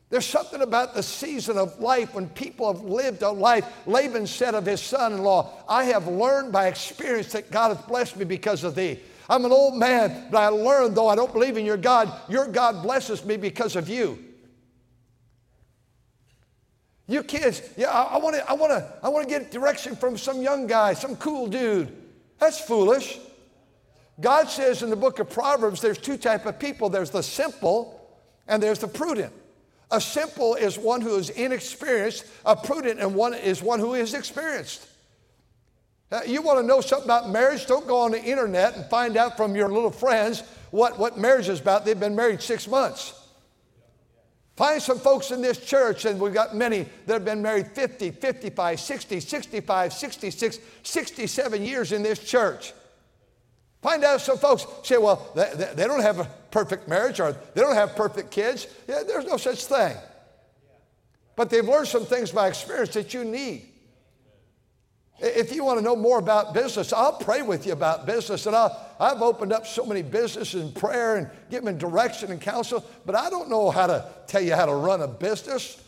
There's 0.10 0.26
something 0.26 0.62
about 0.62 0.94
the 0.94 1.02
season 1.02 1.58
of 1.58 1.80
life 1.80 2.14
when 2.14 2.30
people 2.30 2.72
have 2.72 2.84
lived 2.84 3.24
a 3.24 3.32
life. 3.32 3.66
Laban 3.88 4.28
said 4.28 4.54
of 4.54 4.66
his 4.66 4.82
son 4.82 5.14
in 5.14 5.24
law, 5.24 5.52
I 5.68 5.86
have 5.86 6.08
learned 6.08 6.52
by 6.52 6.68
experience 6.68 7.32
that 7.32 7.50
God 7.50 7.76
has 7.76 7.86
blessed 7.88 8.18
me 8.18 8.26
because 8.26 8.64
of 8.64 8.76
thee. 8.76 9.00
I'm 9.30 9.44
an 9.46 9.52
old 9.52 9.76
man, 9.76 10.28
but 10.32 10.38
I 10.38 10.48
learned, 10.50 10.96
though 10.96 11.08
I 11.08 11.16
don't 11.16 11.34
believe 11.34 11.58
in 11.58 11.66
your 11.66 11.78
God, 11.78 12.12
your 12.30 12.48
God 12.48 12.84
blesses 12.84 13.26
me 13.26 13.38
because 13.38 13.76
of 13.76 13.90
you. 13.90 14.20
You 17.08 17.24
kids, 17.24 17.62
yeah, 17.78 17.90
I 17.90 18.18
want 18.18 18.36
to, 18.36 18.50
I 18.50 18.54
want 18.54 18.72
to, 18.72 18.94
I 19.04 19.10
want 19.10 19.28
to 19.28 19.30
get 19.30 19.52
direction 19.52 19.96
from 19.96 20.18
some 20.18 20.42
young 20.42 20.66
guy, 20.66 20.94
some 20.94 21.16
cool 21.16 21.48
dude. 21.48 21.96
That's 22.40 22.60
foolish. 22.60 23.20
God 24.20 24.50
says 24.50 24.82
in 24.82 24.90
the 24.90 24.96
book 24.96 25.20
of 25.20 25.30
Proverbs, 25.30 25.82
there's 25.82 25.98
two 25.98 26.18
type 26.18 26.46
of 26.46 26.58
people. 26.58 26.90
There's 26.90 27.12
the 27.12 27.22
simple, 27.22 28.10
and 28.48 28.62
there's 28.62 28.80
the 28.80 28.88
prudent. 28.88 29.34
A 29.92 30.02
simple 30.02 30.56
is 30.56 30.80
one 30.80 31.02
who 31.02 31.16
is 31.16 31.30
inexperienced. 31.30 32.26
A 32.46 32.56
prudent 32.56 33.00
and 33.00 33.14
one 33.14 33.34
is 33.34 33.62
one 33.62 33.80
who 33.80 33.94
is 33.94 34.14
experienced. 34.14 34.88
Uh, 36.12 36.22
you 36.26 36.42
want 36.42 36.60
to 36.60 36.66
know 36.66 36.82
something 36.82 37.08
about 37.08 37.30
marriage? 37.30 37.66
Don't 37.66 37.88
go 37.88 38.00
on 38.00 38.12
the 38.12 38.24
internet 38.24 38.76
and 38.76 38.86
find 38.86 39.18
out 39.18 39.36
from 39.36 39.56
your 39.56 39.70
little 39.70 39.92
friends 39.92 40.44
what, 40.72 41.00
what 41.00 41.18
marriage 41.18 41.50
is 41.50 41.60
about. 41.60 41.86
They've 41.86 42.00
been 42.00 42.16
married 42.16 42.42
six 42.42 42.68
months. 42.68 43.22
Find 44.56 44.82
some 44.82 45.00
folks 45.00 45.32
in 45.32 45.42
this 45.42 45.58
church, 45.58 46.06
and 46.06 46.20
we've 46.20 46.34
got 46.34 46.56
many 46.56 46.86
that 47.06 47.14
have 47.14 47.26
been 47.26 47.42
married 47.42 47.68
50, 47.68 48.12
55, 48.12 48.80
60, 48.80 49.20
65, 49.20 49.94
66, 49.94 50.60
67 50.84 51.62
years 51.62 51.92
in 51.92 52.04
this 52.04 52.20
church. 52.20 52.74
Find 53.82 54.04
out 54.04 54.22
some 54.22 54.38
folks 54.38 54.66
say, 54.84 54.98
well, 54.98 55.30
they, 55.36 55.74
they 55.76 55.86
don't 55.86 56.02
have 56.02 56.20
a 56.20 56.26
perfect 56.52 56.88
marriage 56.88 57.20
or 57.20 57.34
they 57.54 57.62
don't 57.62 57.76
have 57.76 57.96
perfect 57.96 58.32
kids. 58.32 58.68
Yeah, 58.88 59.04
there's 59.06 59.26
no 59.26 59.38
such 59.38 59.66
thing. 59.66 59.96
But 61.36 61.50
they've 61.50 61.68
learned 61.68 61.90
some 61.90 62.06
things 62.06 62.32
by 62.32 62.48
experience 62.48 62.94
that 62.94 63.14
you 63.14 63.26
need. 63.26 63.68
If 65.20 65.56
you 65.56 65.64
want 65.64 65.80
to 65.80 65.84
know 65.84 65.96
more 65.96 66.20
about 66.20 66.54
business, 66.54 66.92
I'll 66.92 67.14
pray 67.14 67.42
with 67.42 67.66
you 67.66 67.72
about 67.72 68.06
business. 68.06 68.46
And 68.48 68.56
i 68.56 68.70
have 69.00 69.22
opened 69.22 69.54
up 69.54 69.66
so 69.66 69.86
many 69.86 70.02
businesses 70.02 70.62
in 70.62 70.74
prayer 70.74 71.16
and 71.16 71.30
given 71.50 71.78
direction 71.78 72.32
and 72.32 72.42
counsel, 72.42 72.84
but 73.06 73.16
I 73.16 73.30
don't 73.30 73.50
know 73.50 73.72
how 73.72 73.88
to 73.88 74.06
tell 74.28 74.42
you 74.42 74.56
how 74.56 74.66
to 74.66 74.76
run 74.76 75.02
a 75.02 75.08
business. 75.08 75.82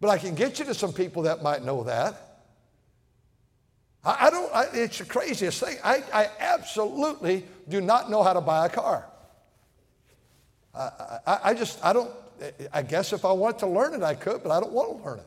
But 0.00 0.10
I 0.10 0.18
can 0.18 0.34
get 0.34 0.58
you 0.58 0.66
to 0.66 0.74
some 0.74 0.92
people 0.92 1.22
that 1.22 1.42
might 1.42 1.64
know 1.64 1.84
that. 1.84 2.14
I, 4.04 4.26
I 4.26 4.30
don't, 4.30 4.54
I, 4.54 4.66
it's 4.74 4.98
the 4.98 5.06
craziest 5.06 5.64
thing. 5.64 5.78
I, 5.82 6.04
I 6.12 6.30
absolutely 6.38 7.44
do 7.68 7.80
not 7.80 8.10
know 8.10 8.22
how 8.22 8.34
to 8.34 8.40
buy 8.42 8.66
a 8.66 8.68
car. 8.68 9.06
I, 10.74 11.18
I, 11.26 11.38
I 11.44 11.54
just, 11.54 11.82
I 11.82 11.94
don't, 11.94 12.10
I 12.72 12.82
guess 12.82 13.12
if 13.12 13.24
I 13.24 13.32
wanted 13.32 13.60
to 13.60 13.66
learn 13.66 13.94
it, 13.94 14.02
I 14.02 14.14
could, 14.14 14.42
but 14.42 14.52
I 14.52 14.60
don't 14.60 14.72
want 14.72 14.98
to 14.98 15.04
learn 15.04 15.18
it. 15.18 15.26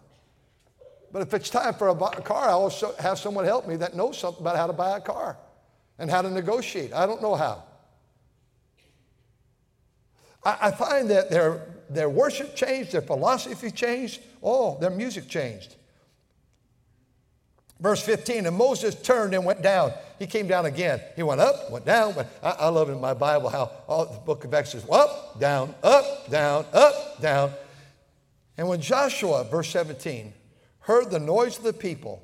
But 1.12 1.22
if 1.22 1.34
it's 1.34 1.50
time 1.50 1.74
for 1.74 1.90
a, 1.90 1.96
car, 1.96 2.48
I 2.48 2.54
also 2.54 2.94
have 3.00 3.20
someone 3.20 3.44
help 3.44 3.68
me 3.68 3.76
that 3.78 3.96
knows 3.96 4.18
something 4.18 4.42
about 4.42 4.56
how 4.56 4.68
to 4.68 4.74
buy 4.74 4.98
a 4.98 5.02
car 5.02 5.38
and 6.00 6.10
how 6.10 6.22
to 6.22 6.30
negotiate. 6.30 6.94
I 6.94 7.06
don't 7.06 7.22
know 7.22 7.36
how. 7.36 7.64
I, 10.44 10.58
I 10.62 10.72
find 10.72 11.10
that 11.10 11.30
their, 11.30 11.62
their 11.90 12.10
worship 12.10 12.56
changed, 12.56 12.94
their 12.94 13.02
philosophy 13.02 13.72
changed, 13.72 14.22
oh, 14.42 14.80
their 14.80 14.90
music 14.90 15.28
changed. 15.28 15.76
Verse 17.80 18.02
15, 18.04 18.46
and 18.46 18.56
Moses 18.56 18.94
turned 18.94 19.34
and 19.34 19.44
went 19.44 19.64
down. 19.64 19.92
He 20.20 20.28
came 20.28 20.48
down 20.48 20.68
again. 20.68 21.02
He 21.16 21.24
went 21.24 21.42
up, 21.42 21.72
went 21.72 21.84
down. 21.84 22.14
Went, 22.14 22.28
I, 22.44 22.52
I 22.52 22.68
love 22.70 22.90
in 22.90 23.02
my 23.02 23.16
Bible 23.16 23.50
how 23.50 23.72
all 23.88 24.06
the 24.06 24.20
book 24.20 24.46
of 24.46 24.54
Exodus, 24.54 24.88
up, 24.90 25.40
down, 25.40 25.74
up, 25.82 26.30
down, 26.30 26.66
up, 26.74 27.20
down. 27.20 27.52
And 28.56 28.68
when 28.68 28.82
Joshua, 28.82 29.44
verse 29.46 29.70
17, 29.70 30.32
heard 30.82 31.10
the 31.10 31.20
noise 31.20 31.58
of 31.58 31.64
the 31.64 31.74
people 31.74 32.24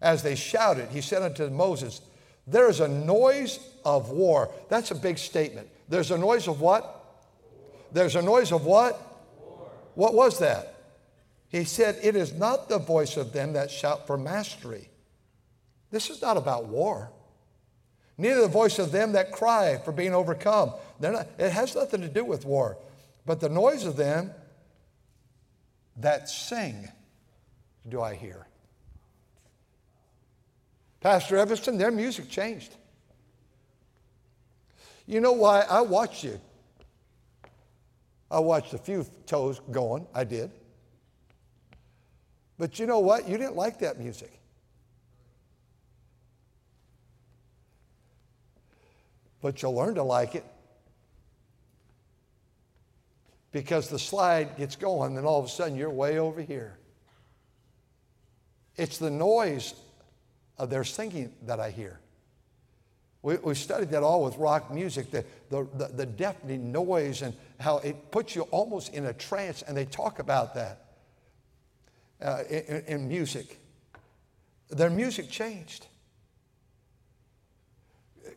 as 0.00 0.22
they 0.22 0.34
shouted, 0.34 0.88
he 0.90 1.00
said 1.00 1.22
unto 1.22 1.48
Moses, 1.50 2.00
There 2.46 2.68
is 2.68 2.80
a 2.80 2.88
noise 2.88 3.58
of 3.84 4.10
war. 4.10 4.50
That's 4.68 4.90
a 4.90 4.94
big 4.94 5.18
statement. 5.18 5.68
There's 5.88 6.10
a 6.10 6.18
noise 6.18 6.46
of 6.46 6.60
what? 6.60 6.94
There's 7.92 8.16
a 8.16 8.22
noise 8.22 8.52
of 8.52 8.64
what? 8.64 8.94
What 9.94 10.14
was 10.14 10.38
that? 10.38 10.74
He 11.48 11.64
said, 11.64 11.98
It 12.02 12.14
is 12.14 12.32
not 12.32 12.68
the 12.68 12.78
voice 12.78 13.16
of 13.16 13.32
them 13.32 13.54
that 13.54 13.70
shout 13.70 14.06
for 14.06 14.16
mastery. 14.16 14.88
This 15.90 16.10
is 16.10 16.22
not 16.22 16.36
about 16.36 16.66
war. 16.66 17.10
Neither 18.18 18.42
the 18.42 18.48
voice 18.48 18.78
of 18.78 18.92
them 18.92 19.12
that 19.12 19.32
cry 19.32 19.80
for 19.84 19.92
being 19.92 20.14
overcome. 20.14 20.74
Not, 21.00 21.28
it 21.38 21.50
has 21.50 21.74
nothing 21.74 22.02
to 22.02 22.08
do 22.08 22.24
with 22.24 22.44
war. 22.44 22.76
But 23.24 23.40
the 23.40 23.48
noise 23.48 23.84
of 23.84 23.96
them 23.96 24.32
that 25.96 26.28
sing 26.28 26.88
do 27.86 28.00
I 28.00 28.14
hear? 28.14 28.46
Pastor 31.00 31.36
Everson, 31.36 31.78
their 31.78 31.90
music 31.90 32.28
changed. 32.28 32.74
You 35.06 35.20
know 35.20 35.32
why? 35.32 35.60
I 35.62 35.80
watched 35.80 36.24
you. 36.24 36.40
I 38.30 38.40
watched 38.40 38.74
a 38.74 38.78
few 38.78 39.06
toes 39.26 39.60
going. 39.70 40.06
I 40.14 40.24
did. 40.24 40.50
But 42.58 42.78
you 42.78 42.86
know 42.86 42.98
what? 42.98 43.28
You 43.28 43.38
didn't 43.38 43.56
like 43.56 43.78
that 43.78 43.98
music. 43.98 44.38
But 49.40 49.62
you'll 49.62 49.74
learn 49.74 49.94
to 49.94 50.02
like 50.02 50.34
it 50.34 50.44
because 53.52 53.88
the 53.88 53.98
slide 53.98 54.56
gets 54.56 54.76
going, 54.76 55.16
and 55.16 55.26
all 55.26 55.38
of 55.38 55.46
a 55.46 55.48
sudden 55.48 55.76
you're 55.76 55.90
way 55.90 56.18
over 56.18 56.40
here. 56.42 56.76
It's 58.78 58.98
the 58.98 59.10
noise 59.10 59.74
of 60.56 60.70
their 60.70 60.84
singing 60.84 61.32
that 61.46 61.60
I 61.60 61.70
hear. 61.70 62.00
We, 63.22 63.36
we 63.36 63.54
studied 63.54 63.90
that 63.90 64.02
all 64.02 64.24
with 64.24 64.36
rock 64.38 64.72
music, 64.72 65.10
the, 65.10 65.24
the, 65.50 65.66
the, 65.76 65.88
the 65.88 66.06
deafening 66.06 66.72
noise 66.72 67.22
and 67.22 67.34
how 67.60 67.78
it 67.78 68.10
puts 68.10 68.34
you 68.36 68.42
almost 68.44 68.94
in 68.94 69.06
a 69.06 69.12
trance, 69.12 69.62
and 69.62 69.76
they 69.76 69.84
talk 69.84 70.20
about 70.20 70.54
that. 70.54 70.84
uh, 72.22 72.42
in, 72.50 72.84
in 72.86 73.08
music. 73.08 73.58
Their 74.70 74.90
music 74.90 75.30
changed. 75.30 75.86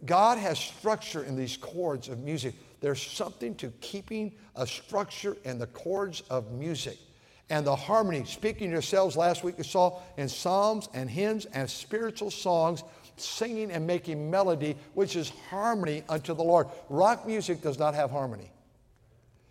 God 0.05 0.37
has 0.37 0.57
structure 0.57 1.23
in 1.23 1.35
these 1.35 1.57
chords 1.57 2.09
of 2.09 2.19
music. 2.19 2.55
There's 2.79 3.01
something 3.01 3.55
to 3.55 3.71
keeping 3.81 4.33
a 4.55 4.65
structure 4.65 5.37
in 5.43 5.59
the 5.59 5.67
chords 5.67 6.21
of 6.29 6.51
music 6.51 6.97
and 7.51 7.67
the 7.67 7.75
harmony. 7.75 8.23
Speaking 8.25 8.71
yourselves 8.71 9.17
last 9.17 9.43
week, 9.43 9.55
you 9.57 9.65
saw 9.65 9.99
in 10.15 10.29
psalms 10.29 10.87
and 10.93 11.09
hymns 11.09 11.45
and 11.47 11.69
spiritual 11.69 12.31
songs, 12.31 12.81
singing 13.17 13.71
and 13.71 13.85
making 13.85 14.31
melody, 14.31 14.75
which 14.93 15.17
is 15.17 15.29
harmony 15.49 16.01
unto 16.07 16.33
the 16.33 16.41
Lord. 16.41 16.67
Rock 16.89 17.27
music 17.27 17.61
does 17.61 17.77
not 17.77 17.93
have 17.93 18.09
harmony, 18.09 18.49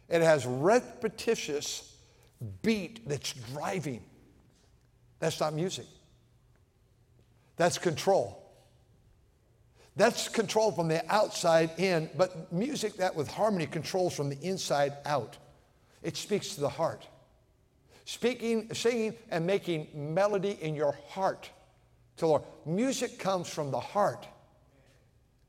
it 0.09 0.23
has 0.23 0.47
repetitious 0.47 1.95
beat 2.63 3.07
that's 3.07 3.35
driving. 3.53 4.03
That's 5.21 5.39
not 5.39 5.53
music, 5.53 5.87
that's 7.57 7.79
control. 7.79 8.39
That's 9.97 10.29
control 10.29 10.73
from 10.73 10.89
the 10.89 11.03
outside 11.13 11.73
in, 11.77 12.09
but 12.17 12.51
music 12.51 12.95
that 12.95 13.15
with 13.15 13.29
harmony 13.29 13.67
controls 13.67 14.15
from 14.15 14.31
the 14.31 14.39
inside 14.41 14.95
out. 15.05 15.37
It 16.03 16.17
speaks 16.17 16.55
to 16.55 16.61
the 16.61 16.71
heart. 16.71 17.07
Speaking, 18.11 18.75
singing, 18.75 19.15
and 19.31 19.47
making 19.47 19.87
melody 19.95 20.59
in 20.61 20.75
your 20.75 20.99
heart 21.11 21.49
to 22.17 22.23
the 22.23 22.27
Lord. 22.27 22.43
Music 22.67 23.21
comes 23.21 23.49
from 23.49 23.71
the 23.71 23.79
heart, 23.79 24.27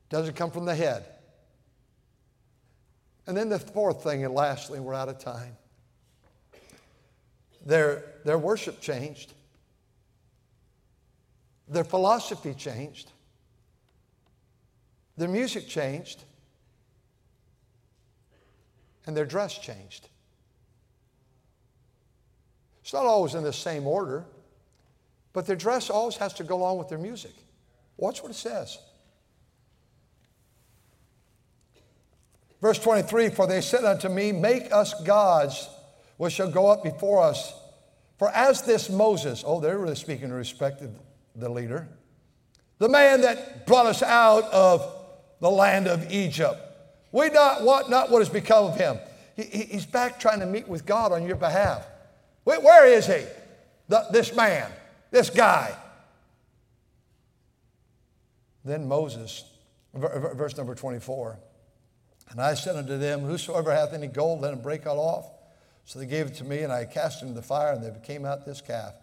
doesn't 0.09 0.35
come 0.35 0.51
from 0.51 0.65
the 0.65 0.75
head. 0.75 1.03
And 3.25 3.35
then 3.35 3.49
the 3.49 3.57
fourth 3.57 4.03
thing, 4.03 4.23
and 4.23 4.35
lastly, 4.35 4.79
we're 4.79 4.93
out 4.93 5.09
of 5.09 5.17
time. 5.17 5.57
Their, 7.65 8.03
their 8.25 8.37
worship 8.37 8.79
changed. 8.79 9.33
Their 11.67 11.83
philosophy 11.83 12.53
changed. 12.53 13.11
Their 15.17 15.29
music 15.29 15.67
changed. 15.67 16.23
And 19.07 19.17
their 19.17 19.25
dress 19.25 19.57
changed. 19.57 20.09
It's 22.81 22.93
not 22.93 23.05
always 23.05 23.35
in 23.35 23.43
the 23.43 23.53
same 23.53 23.85
order, 23.87 24.25
but 25.33 25.45
their 25.45 25.55
dress 25.55 25.89
always 25.89 26.17
has 26.17 26.33
to 26.35 26.43
go 26.43 26.57
along 26.57 26.77
with 26.77 26.89
their 26.89 26.97
music. 26.97 27.33
Watch 27.97 28.21
what 28.23 28.31
it 28.31 28.35
says. 28.35 28.77
Verse 32.61 32.79
23 32.79 33.29
For 33.29 33.47
they 33.47 33.61
said 33.61 33.83
unto 33.83 34.09
me, 34.09 34.31
Make 34.31 34.71
us 34.71 34.93
gods 35.03 35.67
which 36.17 36.33
shall 36.33 36.51
go 36.51 36.67
up 36.67 36.83
before 36.83 37.23
us. 37.23 37.53
For 38.17 38.29
as 38.29 38.61
this 38.61 38.89
Moses, 38.89 39.43
oh, 39.45 39.59
they're 39.59 39.79
really 39.79 39.95
speaking 39.95 40.29
to 40.29 40.35
respect 40.35 40.83
the 41.35 41.49
leader, 41.49 41.87
the 42.77 42.89
man 42.89 43.21
that 43.21 43.65
brought 43.65 43.87
us 43.87 44.03
out 44.03 44.43
of 44.45 44.95
the 45.39 45.49
land 45.49 45.87
of 45.87 46.11
Egypt. 46.11 46.55
We 47.11 47.29
not 47.29 47.63
want 47.63 47.89
not 47.89 48.11
what 48.11 48.19
has 48.19 48.29
become 48.29 48.65
of 48.65 48.77
him. 48.77 48.99
He, 49.35 49.43
he's 49.43 49.85
back 49.85 50.19
trying 50.19 50.39
to 50.39 50.45
meet 50.45 50.67
with 50.67 50.85
God 50.85 51.11
on 51.11 51.25
your 51.25 51.35
behalf. 51.35 51.85
Where 52.43 52.85
is 52.85 53.07
he? 53.07 53.23
The, 53.87 54.05
this 54.11 54.35
man, 54.35 54.71
this 55.11 55.29
guy. 55.29 55.75
Then 58.63 58.87
Moses, 58.87 59.43
verse 59.93 60.55
number 60.55 60.75
24, 60.75 61.39
and 62.29 62.39
I 62.39 62.53
said 62.53 62.75
unto 62.75 62.97
them, 62.97 63.21
Whosoever 63.21 63.73
hath 63.73 63.93
any 63.93 64.07
gold, 64.07 64.41
let 64.41 64.53
him 64.53 64.61
break 64.61 64.81
it 64.81 64.87
off. 64.87 65.25
So 65.85 65.99
they 65.99 66.05
gave 66.05 66.27
it 66.27 66.35
to 66.35 66.43
me, 66.43 66.59
and 66.59 66.71
I 66.71 66.85
cast 66.85 67.21
it 67.21 67.25
into 67.25 67.35
the 67.35 67.45
fire, 67.45 67.73
and 67.73 67.83
there 67.83 67.91
came 68.03 68.25
out 68.25 68.45
this 68.45 68.61
calf. 68.61 68.93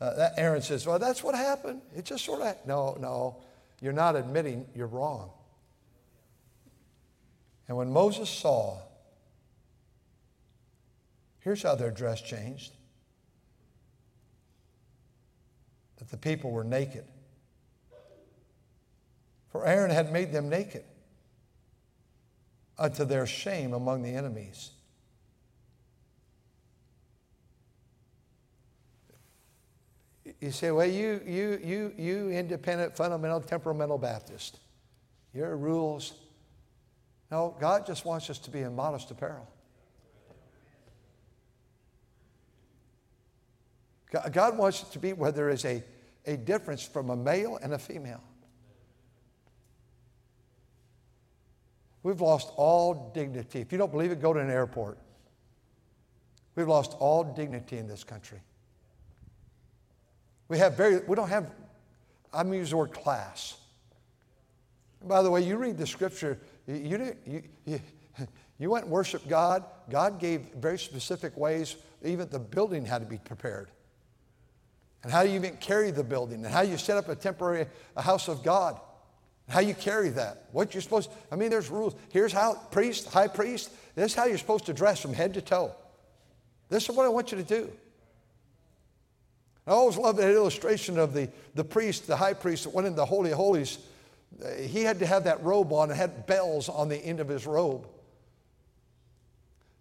Uh, 0.00 0.14
that 0.14 0.34
Aaron 0.38 0.62
says, 0.62 0.86
Well, 0.86 0.98
that's 0.98 1.22
what 1.22 1.34
happened. 1.34 1.82
It 1.94 2.04
just 2.04 2.24
sort 2.24 2.40
of, 2.40 2.56
no, 2.64 2.96
no, 3.00 3.42
you're 3.80 3.92
not 3.92 4.16
admitting 4.16 4.66
you're 4.74 4.86
wrong. 4.86 5.30
And 7.66 7.76
when 7.76 7.92
Moses 7.92 8.30
saw, 8.30 8.78
here's 11.40 11.62
how 11.62 11.74
their 11.74 11.90
dress 11.90 12.22
changed 12.22 12.72
that 15.98 16.08
the 16.10 16.16
people 16.16 16.50
were 16.50 16.64
naked. 16.64 17.04
For 19.50 19.66
Aaron 19.66 19.90
had 19.90 20.12
made 20.12 20.32
them 20.32 20.48
naked 20.48 20.84
unto 22.78 23.04
their 23.04 23.26
shame 23.26 23.74
among 23.74 24.02
the 24.02 24.10
enemies. 24.10 24.70
You 30.40 30.52
say, 30.52 30.70
well, 30.70 30.86
you, 30.86 31.20
you, 31.26 31.60
you, 31.64 31.94
you 31.96 32.30
independent, 32.30 32.96
fundamental, 32.96 33.40
temperamental 33.40 33.98
Baptist, 33.98 34.60
your 35.34 35.56
rules. 35.56 36.12
No, 37.30 37.56
God 37.58 37.86
just 37.86 38.04
wants 38.04 38.30
us 38.30 38.38
to 38.40 38.50
be 38.50 38.60
in 38.60 38.76
modest 38.76 39.10
apparel. 39.10 39.48
God 44.10 44.56
wants 44.56 44.82
it 44.82 44.92
to 44.92 44.98
be 44.98 45.12
where 45.12 45.32
there 45.32 45.50
is 45.50 45.64
a, 45.64 45.82
a 46.26 46.36
difference 46.36 46.82
from 46.82 47.10
a 47.10 47.16
male 47.16 47.58
and 47.62 47.74
a 47.74 47.78
female. 47.78 48.22
We've 52.02 52.20
lost 52.20 52.52
all 52.56 53.10
dignity. 53.14 53.60
If 53.60 53.70
you 53.70 53.78
don't 53.78 53.92
believe 53.92 54.10
it, 54.10 54.22
go 54.22 54.32
to 54.32 54.40
an 54.40 54.50
airport. 54.50 54.98
We've 56.54 56.68
lost 56.68 56.96
all 56.98 57.22
dignity 57.22 57.76
in 57.76 57.86
this 57.86 58.02
country. 58.02 58.40
We 60.48 60.58
have 60.58 60.76
very, 60.76 61.00
we 61.06 61.14
don't 61.14 61.28
have, 61.28 61.50
I'm 62.32 62.52
use 62.54 62.70
the 62.70 62.78
word 62.78 62.92
class. 62.92 63.58
By 65.04 65.22
the 65.22 65.30
way, 65.30 65.42
you 65.42 65.56
read 65.56 65.76
the 65.76 65.86
scripture, 65.86 66.38
you, 66.66 67.14
you, 67.26 67.42
you, 67.66 67.80
you 68.58 68.70
went 68.70 68.84
and 68.86 68.92
worshiped 68.92 69.28
God. 69.28 69.64
God 69.90 70.18
gave 70.18 70.46
very 70.56 70.78
specific 70.78 71.36
ways, 71.36 71.76
even 72.02 72.28
the 72.30 72.38
building 72.38 72.86
had 72.86 73.00
to 73.00 73.06
be 73.06 73.18
prepared 73.18 73.68
and 75.02 75.12
how 75.12 75.22
you 75.22 75.34
even 75.34 75.56
carry 75.56 75.90
the 75.90 76.04
building, 76.04 76.44
and 76.44 76.52
how 76.52 76.62
you 76.62 76.76
set 76.76 76.96
up 76.96 77.08
a 77.08 77.14
temporary 77.14 77.66
a 77.96 78.02
house 78.02 78.28
of 78.28 78.42
God, 78.42 78.80
how 79.48 79.60
you 79.60 79.74
carry 79.74 80.10
that, 80.10 80.46
what 80.52 80.74
you're 80.74 80.82
supposed. 80.82 81.10
I 81.30 81.36
mean, 81.36 81.50
there's 81.50 81.70
rules. 81.70 81.94
Here's 82.10 82.32
how 82.32 82.54
priest, 82.70 83.08
high 83.08 83.28
priest. 83.28 83.70
This 83.94 84.12
is 84.12 84.14
how 84.14 84.26
you're 84.26 84.38
supposed 84.38 84.66
to 84.66 84.72
dress 84.72 85.00
from 85.00 85.14
head 85.14 85.34
to 85.34 85.42
toe. 85.42 85.72
This 86.68 86.88
is 86.88 86.94
what 86.94 87.06
I 87.06 87.08
want 87.08 87.32
you 87.32 87.38
to 87.38 87.44
do. 87.44 87.70
I 89.66 89.72
always 89.72 89.96
love 89.98 90.16
that 90.16 90.32
illustration 90.32 90.98
of 90.98 91.12
the, 91.12 91.28
the 91.54 91.64
priest, 91.64 92.06
the 92.06 92.16
high 92.16 92.32
priest 92.32 92.64
that 92.64 92.74
went 92.74 92.86
in 92.86 92.94
the 92.94 93.04
Holy 93.04 93.32
of 93.32 93.36
Holies. 93.36 93.78
Uh, 94.42 94.54
he 94.54 94.82
had 94.82 94.98
to 95.00 95.06
have 95.06 95.24
that 95.24 95.42
robe 95.42 95.72
on 95.72 95.90
and 95.90 95.98
had 95.98 96.26
bells 96.26 96.68
on 96.68 96.88
the 96.88 96.96
end 96.96 97.20
of 97.20 97.28
his 97.28 97.46
robe. 97.46 97.86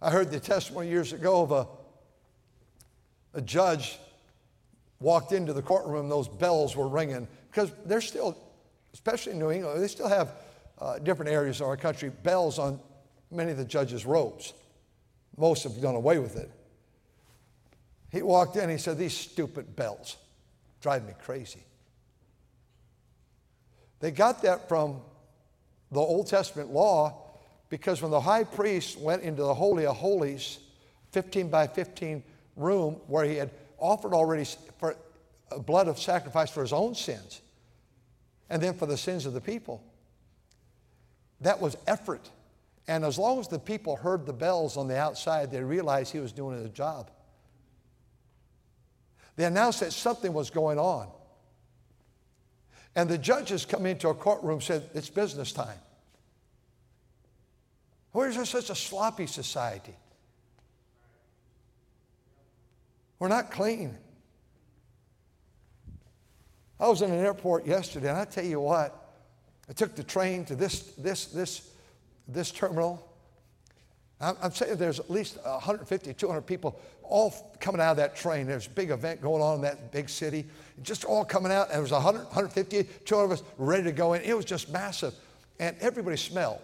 I 0.02 0.12
heard 0.12 0.30
the 0.30 0.40
testimony 0.40 0.90
years 0.90 1.14
ago 1.14 1.42
of 1.42 1.52
a, 1.52 1.68
a 3.34 3.42
judge 3.42 3.98
walked 5.00 5.32
into 5.32 5.54
the 5.54 5.62
courtroom, 5.62 6.10
those 6.10 6.28
bells 6.28 6.76
were 6.76 6.88
ringing 6.88 7.28
because 7.52 7.72
they're 7.86 8.02
still, 8.02 8.38
especially 8.94 9.34
in 9.34 9.40
New 9.40 9.52
England, 9.52 9.82
they 9.82 9.88
still 9.88 10.08
have 10.08 10.32
uh, 10.80 11.00
different 11.00 11.32
areas 11.32 11.62
of 11.62 11.68
our 11.68 11.78
country, 11.78 12.10
bells 12.10 12.60
on 12.60 12.80
many 13.32 13.52
of 13.52 13.58
the 13.58 13.66
judges' 13.66 14.06
robes. 14.06 14.54
Most 15.38 15.64
have 15.64 15.80
done 15.82 15.96
away 15.96 16.20
with 16.20 16.36
it. 16.36 16.52
He 18.12 18.22
walked 18.22 18.56
in, 18.56 18.70
he 18.70 18.78
said, 18.78 18.98
These 18.98 19.16
stupid 19.16 19.76
bells 19.76 20.18
drive 20.82 21.06
me 21.06 21.14
crazy. 21.24 21.64
They 24.00 24.12
got 24.12 24.44
that 24.44 24.70
from 24.70 25.02
the 25.92 26.00
Old 26.00 26.28
Testament 26.28 26.70
law 26.70 27.24
because 27.70 28.02
when 28.02 28.12
the 28.12 28.22
high 28.22 28.44
priest 28.44 28.98
went 29.00 29.24
into 29.24 29.44
the 29.44 29.54
Holy 29.54 29.86
of 29.86 29.98
Holies, 29.98 30.60
15 31.12 31.50
by 31.50 31.68
15 31.68 32.24
room 32.56 32.94
where 33.08 33.26
he 33.26 33.36
had 33.36 33.52
offered 33.78 34.14
already 34.14 34.46
for 34.80 34.96
uh, 35.52 35.60
blood 35.60 35.88
of 35.88 36.00
sacrifice 36.00 36.50
for 36.50 36.62
his 36.62 36.74
own 36.74 36.96
sins 36.96 37.42
and 38.50 38.62
then 38.62 38.74
for 38.74 38.86
the 38.86 38.98
sins 38.98 39.26
of 39.26 39.34
the 39.34 39.42
people. 39.42 39.84
That 41.42 41.62
was 41.62 41.78
effort. 41.88 42.30
And 42.88 43.04
as 43.04 43.18
long 43.18 43.40
as 43.40 43.48
the 43.48 43.60
people 43.60 43.96
heard 43.96 44.26
the 44.26 44.34
bells 44.34 44.78
on 44.78 44.88
the 44.88 44.98
outside, 44.98 45.52
they 45.52 45.62
realized 45.62 46.12
he 46.12 46.20
was 46.20 46.32
doing 46.32 46.62
his 46.62 46.72
job. 46.72 47.12
They 49.36 49.46
announced 49.46 49.82
that 49.82 49.94
something 49.94 50.34
was 50.34 50.50
going 50.50 50.80
on. 50.80 51.10
And 52.96 53.08
the 53.08 53.18
judges 53.18 53.66
come 53.66 53.86
into 53.86 54.10
a 54.10 54.16
courtroom 54.16 54.60
said, 54.60 54.90
It's 54.96 55.10
business 55.10 55.52
time. 55.52 55.78
Where 58.12 58.28
is 58.28 58.36
there 58.36 58.46
such 58.46 58.72
a 58.72 58.76
sloppy 58.76 59.28
society? 59.28 59.94
We're 63.20 63.28
not 63.28 63.52
clean. 63.52 63.98
I 66.80 66.88
was 66.88 67.02
in 67.02 67.12
an 67.12 67.20
airport 67.20 67.66
yesterday, 67.66 68.10
and 68.10 68.18
I 68.18 68.26
tell 68.26 68.46
you 68.46 68.60
what, 68.60 68.94
I 69.70 69.74
took 69.74 69.96
the 69.96 70.04
train 70.04 70.46
to 70.46 70.56
this, 70.56 70.82
this, 70.98 71.26
this, 71.26 71.70
this 72.28 72.52
terminal, 72.52 73.08
I'm 74.20 74.52
saying 74.52 74.78
there's 74.78 75.00
at 75.00 75.12
least 75.12 75.38
150, 75.44 76.14
200 76.14 76.42
people 76.42 76.80
all 77.04 77.56
coming 77.60 77.80
out 77.80 77.92
of 77.92 77.98
that 77.98 78.16
train. 78.16 78.48
There's 78.48 78.66
a 78.66 78.72
big 78.72 78.90
event 78.90 79.22
going 79.22 79.44
on 79.44 79.58
in 79.58 79.62
that 79.62 79.92
big 79.92 80.10
city, 80.10 80.46
just 80.82 81.06
all 81.06 81.24
coming 81.24 81.52
out. 81.52 81.68
And 81.68 81.76
there 81.76 81.82
was 81.82 81.92
100, 81.92 82.24
150, 82.24 82.84
200 83.06 83.26
of 83.26 83.32
us 83.32 83.44
ready 83.60 83.84
to 83.84 83.92
go 83.92 84.14
in. 84.14 84.24
It 84.24 84.36
was 84.36 84.46
just 84.46 84.70
massive. 84.72 85.14
And 85.60 85.76
everybody 85.80 86.18
smelled. 86.18 86.62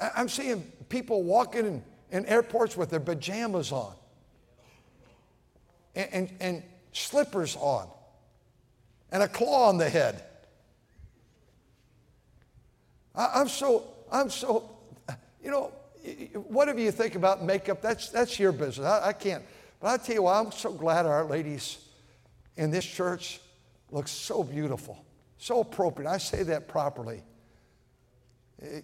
I'm 0.00 0.30
seeing 0.30 0.62
people 0.88 1.22
walking 1.22 1.66
in, 1.66 1.82
in 2.10 2.26
airports 2.26 2.76
with 2.76 2.90
their 2.90 3.00
pajamas 3.00 3.72
on 3.72 3.94
and, 5.94 6.08
and, 6.12 6.30
and 6.40 6.62
slippers 6.92 7.56
on 7.56 7.88
and 9.12 9.22
a 9.22 9.28
claw 9.28 9.68
on 9.68 9.78
the 9.78 9.88
head. 9.88 10.22
I, 13.14 13.40
am 13.40 13.48
so, 13.48 13.84
I'm 14.10 14.30
so, 14.30 14.70
you 15.42 15.50
know, 15.50 15.72
whatever 16.48 16.80
you 16.80 16.90
think 16.90 17.14
about 17.14 17.44
makeup, 17.44 17.82
that's, 17.82 18.08
that's 18.08 18.38
your 18.38 18.52
business. 18.52 18.86
I, 18.86 19.08
I 19.08 19.12
can't. 19.12 19.44
But 19.80 19.88
I 19.88 19.96
tell 19.96 20.14
you 20.14 20.22
what, 20.22 20.34
I'm 20.34 20.52
so 20.52 20.72
glad 20.72 21.06
our 21.06 21.24
ladies 21.24 21.78
in 22.56 22.70
this 22.70 22.84
church 22.84 23.40
look 23.90 24.06
so 24.08 24.44
beautiful, 24.44 25.04
so 25.38 25.60
appropriate. 25.60 26.08
I 26.08 26.18
say 26.18 26.42
that 26.44 26.68
properly. 26.68 27.22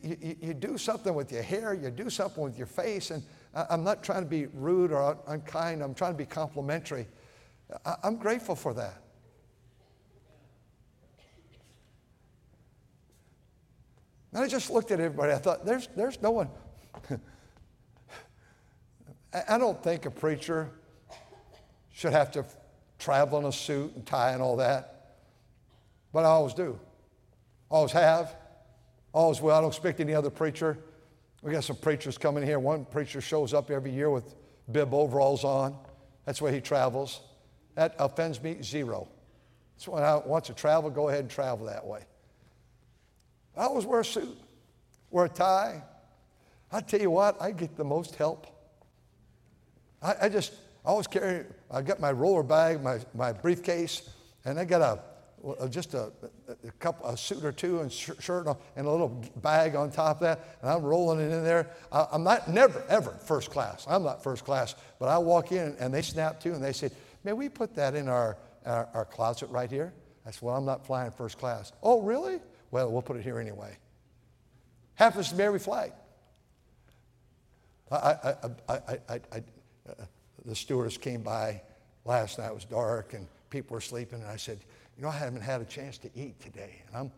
You, 0.03 0.37
you, 0.41 0.55
do 0.55 0.79
something 0.79 1.15
with 1.15 1.31
your 1.31 1.43
hair, 1.43 1.75
you 1.75 1.91
do 1.91 2.09
something 2.09 2.43
with 2.43 2.57
your 2.57 2.67
face, 2.67 3.11
and 3.11 3.23
I, 3.55 3.75
am 3.75 3.85
not 3.85 4.03
trying 4.03 4.23
to 4.23 4.29
be 4.29 4.47
rude 4.47 4.91
or 4.91 5.19
unkind, 5.27 5.83
I'm 5.83 5.93
trying 5.93 6.13
to 6.13 6.19
be 6.19 6.25
complimentary. 6.25 7.07
I'm 8.03 8.17
grateful 8.17 8.57
for 8.57 8.73
that. 8.73 9.03
And 14.33 14.45
I 14.45 14.49
just 14.49 14.71
looked 14.71 14.91
at 14.93 15.01
everybody. 15.01 15.33
I 15.33 15.39
thought, 15.39 15.67
there's, 15.67 15.89
there's 15.97 16.23
no 16.23 16.31
one. 16.31 16.49
I 19.49 19.59
don't 19.59 19.83
think 19.83 20.07
a 20.07 20.11
preacher 20.11 20.71
should 21.93 22.13
have 22.13 22.31
to 22.33 22.47
travel 22.99 23.39
in 23.41 23.45
a 23.45 23.53
suit 23.53 23.95
and 23.95 24.07
tie 24.07 24.33
and 24.33 24.41
all 24.41 24.57
that. 24.57 25.19
But 26.13 26.25
I 26.25 26.29
always 26.29 26.55
do. 26.55 26.79
Always 27.71 27.93
have. 27.93 28.35
Always 29.17 29.41
will. 29.41 29.55
I 29.55 29.63
don't 29.63 29.69
expect 29.69 29.99
any 30.01 30.13
other 30.13 30.29
preacher. 30.29 30.77
We 31.41 31.51
got 31.51 31.65
some 31.65 31.77
preachers 31.77 32.19
coming 32.19 32.45
here. 32.45 32.59
One 32.59 32.85
preacher 32.85 33.23
shows 33.23 33.55
up 33.55 33.71
every 33.71 33.91
year 33.91 34.11
with 34.11 34.35
bib 34.71 34.93
overalls 34.93 35.43
on. 35.43 35.75
That's 36.27 36.43
where 36.43 36.53
he 36.53 36.61
travels. 36.61 37.23
That 37.77 37.95
offends 37.99 38.43
me 38.43 38.59
zero. 38.63 39.09
So 39.79 39.93
when 39.93 40.03
I 40.03 40.17
want 40.17 40.45
to 40.45 40.53
travel, 40.53 40.91
go 40.91 41.09
ahead 41.09 41.21
and 41.21 41.31
travel 41.31 41.65
that 41.65 41.87
way. 41.87 42.03
I 43.57 43.63
always 43.63 43.87
wear 43.87 44.01
a 44.01 44.05
suit, 44.05 44.37
wear 45.11 45.25
a 45.25 45.31
tie. 45.31 45.83
I 46.71 46.83
tell 46.83 47.01
you 47.01 47.11
what, 47.11 47.41
I 47.41 47.53
get 47.53 47.75
the 47.75 47.85
most 47.85 48.17
help. 48.17 48.47
I, 50.03 50.15
I 50.21 50.29
just 50.29 50.53
I 50.85 50.91
always 50.91 51.07
carry, 51.07 51.47
I 51.71 51.81
got 51.81 52.01
my 52.01 52.13
roller 52.13 52.43
bag, 52.43 52.83
my, 52.83 52.99
my 53.15 53.33
briefcase, 53.33 54.11
and 54.45 54.61
I 54.61 54.67
got 54.67 54.83
a, 54.83 55.01
just 55.71 55.95
a, 55.95 56.13
a 56.49 56.71
couple, 56.79 57.09
a 57.09 57.17
suit 57.17 57.45
or 57.45 57.53
two 57.53 57.81
and 57.81 57.93
shirt 57.93 58.47
and 58.77 58.87
a 58.87 58.91
little 58.91 59.23
bag 59.37 59.77
on 59.77 59.91
top 59.91 60.17
of 60.17 60.23
that, 60.23 60.59
and 60.61 60.71
I'm 60.71 60.83
rolling 60.83 61.21
it 61.21 61.33
in 61.33 61.45
there. 61.45 61.71
I, 61.93 62.07
am 62.13 62.25
not 62.25 62.49
never 62.49 62.83
ever 62.89 63.11
first 63.11 63.51
class. 63.51 63.87
I'm 63.89 64.03
not 64.03 64.23
first 64.23 64.45
class, 64.45 64.75
but 64.99 65.09
I 65.09 65.19
walk 65.19 65.53
in 65.53 65.77
and 65.79 65.93
they 65.93 66.03
snap 66.03 66.41
to 66.41 66.53
and 66.53 66.63
they 66.63 66.73
say, 66.73 66.91
"May 67.25 67.33
we 67.33 67.49
put 67.49 67.75
that 67.77 67.95
in 67.95 68.09
our, 68.09 68.37
our, 68.65 68.89
our 68.95 69.05
closet 69.05 69.51
right 69.51 69.71
here?" 69.71 69.93
I 70.25 70.31
said, 70.31 70.43
"Well, 70.43 70.57
I'm 70.57 70.65
not 70.65 70.87
flying 70.87 71.11
first 71.11 71.39
class." 71.39 71.73
Oh, 71.83 72.03
really? 72.03 72.41
Well, 72.71 72.91
we'll 72.91 73.03
put 73.03 73.17
it 73.17 73.23
here 73.23 73.39
anyway. 73.39 73.77
Happens 74.95 75.29
to 75.29 75.35
be 75.35 75.43
every 75.43 75.61
flight. 75.61 75.93
I, 77.91 77.97
I, 77.97 78.35
I, 78.69 78.99
I, 79.09 79.21
uh, 79.89 79.95
the 80.45 80.57
stewardess 80.57 80.97
came 80.97 81.23
by 81.23 81.63
last 82.05 82.39
night. 82.39 82.49
It 82.49 82.55
was 82.55 82.65
dark 82.65 83.15
and 83.15 83.27
people 83.51 83.75
were 83.75 83.81
sleeping. 83.81 84.21
And 84.21 84.29
I 84.29 84.37
said, 84.37 84.59
You 84.97 85.03
know, 85.03 85.09
I 85.09 85.17
haven't 85.17 85.43
had 85.43 85.61
a 85.61 85.65
chance 85.65 85.99
to 85.99 86.11
eat 86.15 86.41
today. 86.41 86.83
And 86.89 86.97
I'm, 86.97 87.13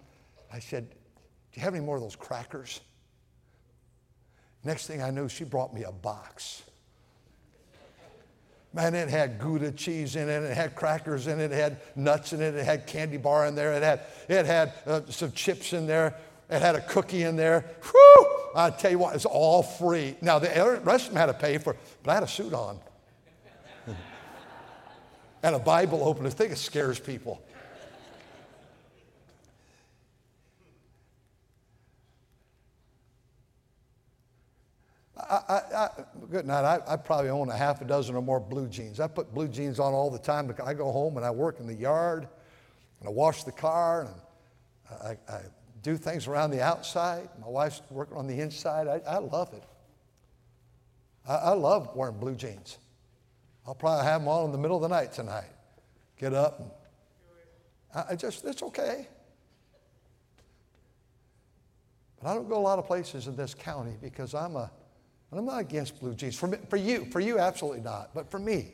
I 0.53 0.59
said, 0.59 0.91
Do 0.91 1.61
you 1.61 1.63
have 1.63 1.75
any 1.75 1.85
more 1.85 1.97
of 1.97 2.03
those 2.03 2.17
crackers? 2.17 2.81
Next 4.65 4.87
thing 4.87 5.03
I 5.03 5.11
knew, 5.11 5.29
she 5.29 5.45
brought 5.45 5.73
me 5.73 5.85
a 5.85 5.93
box. 5.93 6.63
Man, 8.75 8.95
it 8.95 9.09
had 9.09 9.39
Gouda 9.39 9.73
cheese 9.73 10.15
in 10.15 10.29
it, 10.29 10.43
it 10.43 10.55
had 10.55 10.75
crackers 10.75 11.27
in 11.27 11.41
it, 11.41 11.53
it 11.53 11.55
had 11.55 11.81
nuts 11.97 12.33
in 12.33 12.43
it, 12.43 12.55
it 12.55 12.65
had 12.65 12.87
candy 12.87 13.17
bar 13.17 13.47
in 13.47 13.55
there, 13.55 13.73
it 13.73 13.83
had, 13.83 14.01
it 14.29 14.45
had 14.45 14.75
uh, 14.87 15.01
some 15.09 15.33
chips 15.33 15.73
in 15.73 15.87
there, 15.87 16.15
it 16.51 16.61
had 16.61 16.75
a 16.75 16.81
cookie 16.83 17.23
in 17.23 17.35
there. 17.35 17.65
Whew! 17.83 18.27
I 18.55 18.71
tell 18.71 18.91
you 18.91 18.99
what, 18.99 19.15
it's 19.15 19.25
all 19.25 19.63
free. 19.63 20.17
Now, 20.21 20.39
the 20.39 20.81
rest 20.85 21.07
of 21.07 21.15
them 21.15 21.21
had 21.21 21.27
to 21.27 21.35
pay 21.35 21.57
for 21.59 21.75
it, 21.75 21.79
but 22.03 22.11
I 22.11 22.15
had 22.15 22.23
a 22.25 22.29
suit 22.29 22.53
on. 22.53 22.79
and 25.43 25.55
a 25.55 25.59
Bible 25.59 26.05
open. 26.05 26.27
I 26.27 26.31
think 26.31 26.53
it 26.53 26.59
scares 26.59 27.01
people. 27.01 27.41
I, 35.29 35.63
I, 35.77 35.89
good 36.31 36.47
night. 36.47 36.83
I, 36.87 36.97
probably 36.97 37.31
own 37.31 37.51
a 37.51 37.57
half 37.57 37.83
a 37.83 37.85
dozen 37.85 38.15
or 38.15 38.23
more 38.23 38.41
blue 38.41 38.67
jeans. 38.67 38.99
I 38.99 39.09
put 39.09 39.35
blue 39.35 39.49
jeans 39.49 39.79
on 39.79 39.93
all 39.93 40.11
the 40.11 40.19
time. 40.19 40.47
Because 40.47 40.67
I 40.67 40.75
go 40.75 40.91
home 40.91 41.17
and 41.17 41.27
I 41.27 41.31
work 41.31 41.61
in 41.61 41.67
the 41.67 41.75
yard, 41.75 42.27
and 43.01 43.09
I 43.09 43.11
wash 43.11 43.45
the 43.45 43.53
car, 43.53 44.03
and 44.03 44.15
I, 45.03 45.33
I 45.33 45.41
do 45.83 45.97
things 45.97 46.27
around 46.27 46.51
the 46.51 46.63
outside. 46.63 47.29
My 47.41 47.49
wife's 47.49 47.83
working 47.91 48.17
on 48.17 48.27
the 48.27 48.41
inside. 48.41 48.89
I, 49.07 49.19
love 49.19 49.53
it. 49.53 49.65
I, 51.27 51.53
love 51.53 51.95
wearing 51.95 52.19
blue 52.19 52.35
jeans. 52.35 52.79
I'll 53.67 53.75
probably 53.75 54.07
have 54.07 54.23
them 54.23 54.29
on 54.29 54.47
in 54.47 54.53
the 54.53 54.59
middle 54.59 54.77
of 54.77 54.83
the 54.83 54.89
night 54.89 55.13
tonight. 55.13 55.51
Get 56.19 56.33
up. 56.33 56.61
And 57.95 58.05
I 58.11 58.17
just, 58.17 58.45
it's 58.45 58.63
okay. 58.63 59.09
But 62.21 62.31
I 62.31 62.35
don't 62.35 62.49
go 62.49 62.59
a 62.59 62.61
lot 62.61 62.79
of 62.79 62.87
places 62.87 63.27
in 63.27 63.37
this 63.37 63.55
county 63.55 63.97
because 64.01 64.35
I'm 64.35 64.57
a 64.57 64.71
and 65.31 65.39
I'm 65.39 65.47
not 65.47 65.61
against 65.61 66.01
blue 66.01 66.15
jeans. 66.15 66.37
For, 66.37 66.47
me, 66.47 66.59
for 66.69 66.77
you, 66.77 67.05
for 67.07 67.21
you, 67.21 67.39
absolutely 67.39 67.83
not. 67.83 68.15
But 68.15 68.31
for 68.31 68.39
me, 68.39 68.73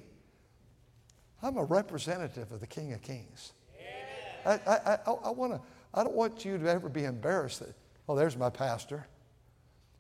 I'm 1.43 1.57
a 1.57 1.65
representative 1.65 2.53
of 2.53 2.61
the 2.61 2.67
King 2.67 2.93
of 2.93 3.03
Kings. 3.03 3.53
Yeah. 3.79 4.61
I, 4.67 4.71
I, 4.71 4.99
I, 5.07 5.13
I, 5.27 5.31
wanna, 5.31 5.61
I 5.93 6.05
don't 6.05 6.15
want 6.15 6.45
you 6.45 6.57
to 6.59 6.69
ever 6.69 6.89
be 6.89 7.05
embarrassed 7.05 7.61
that, 7.61 7.75
oh, 8.09 8.15
there's 8.15 8.37
my 8.37 8.51
pastor. 8.51 9.07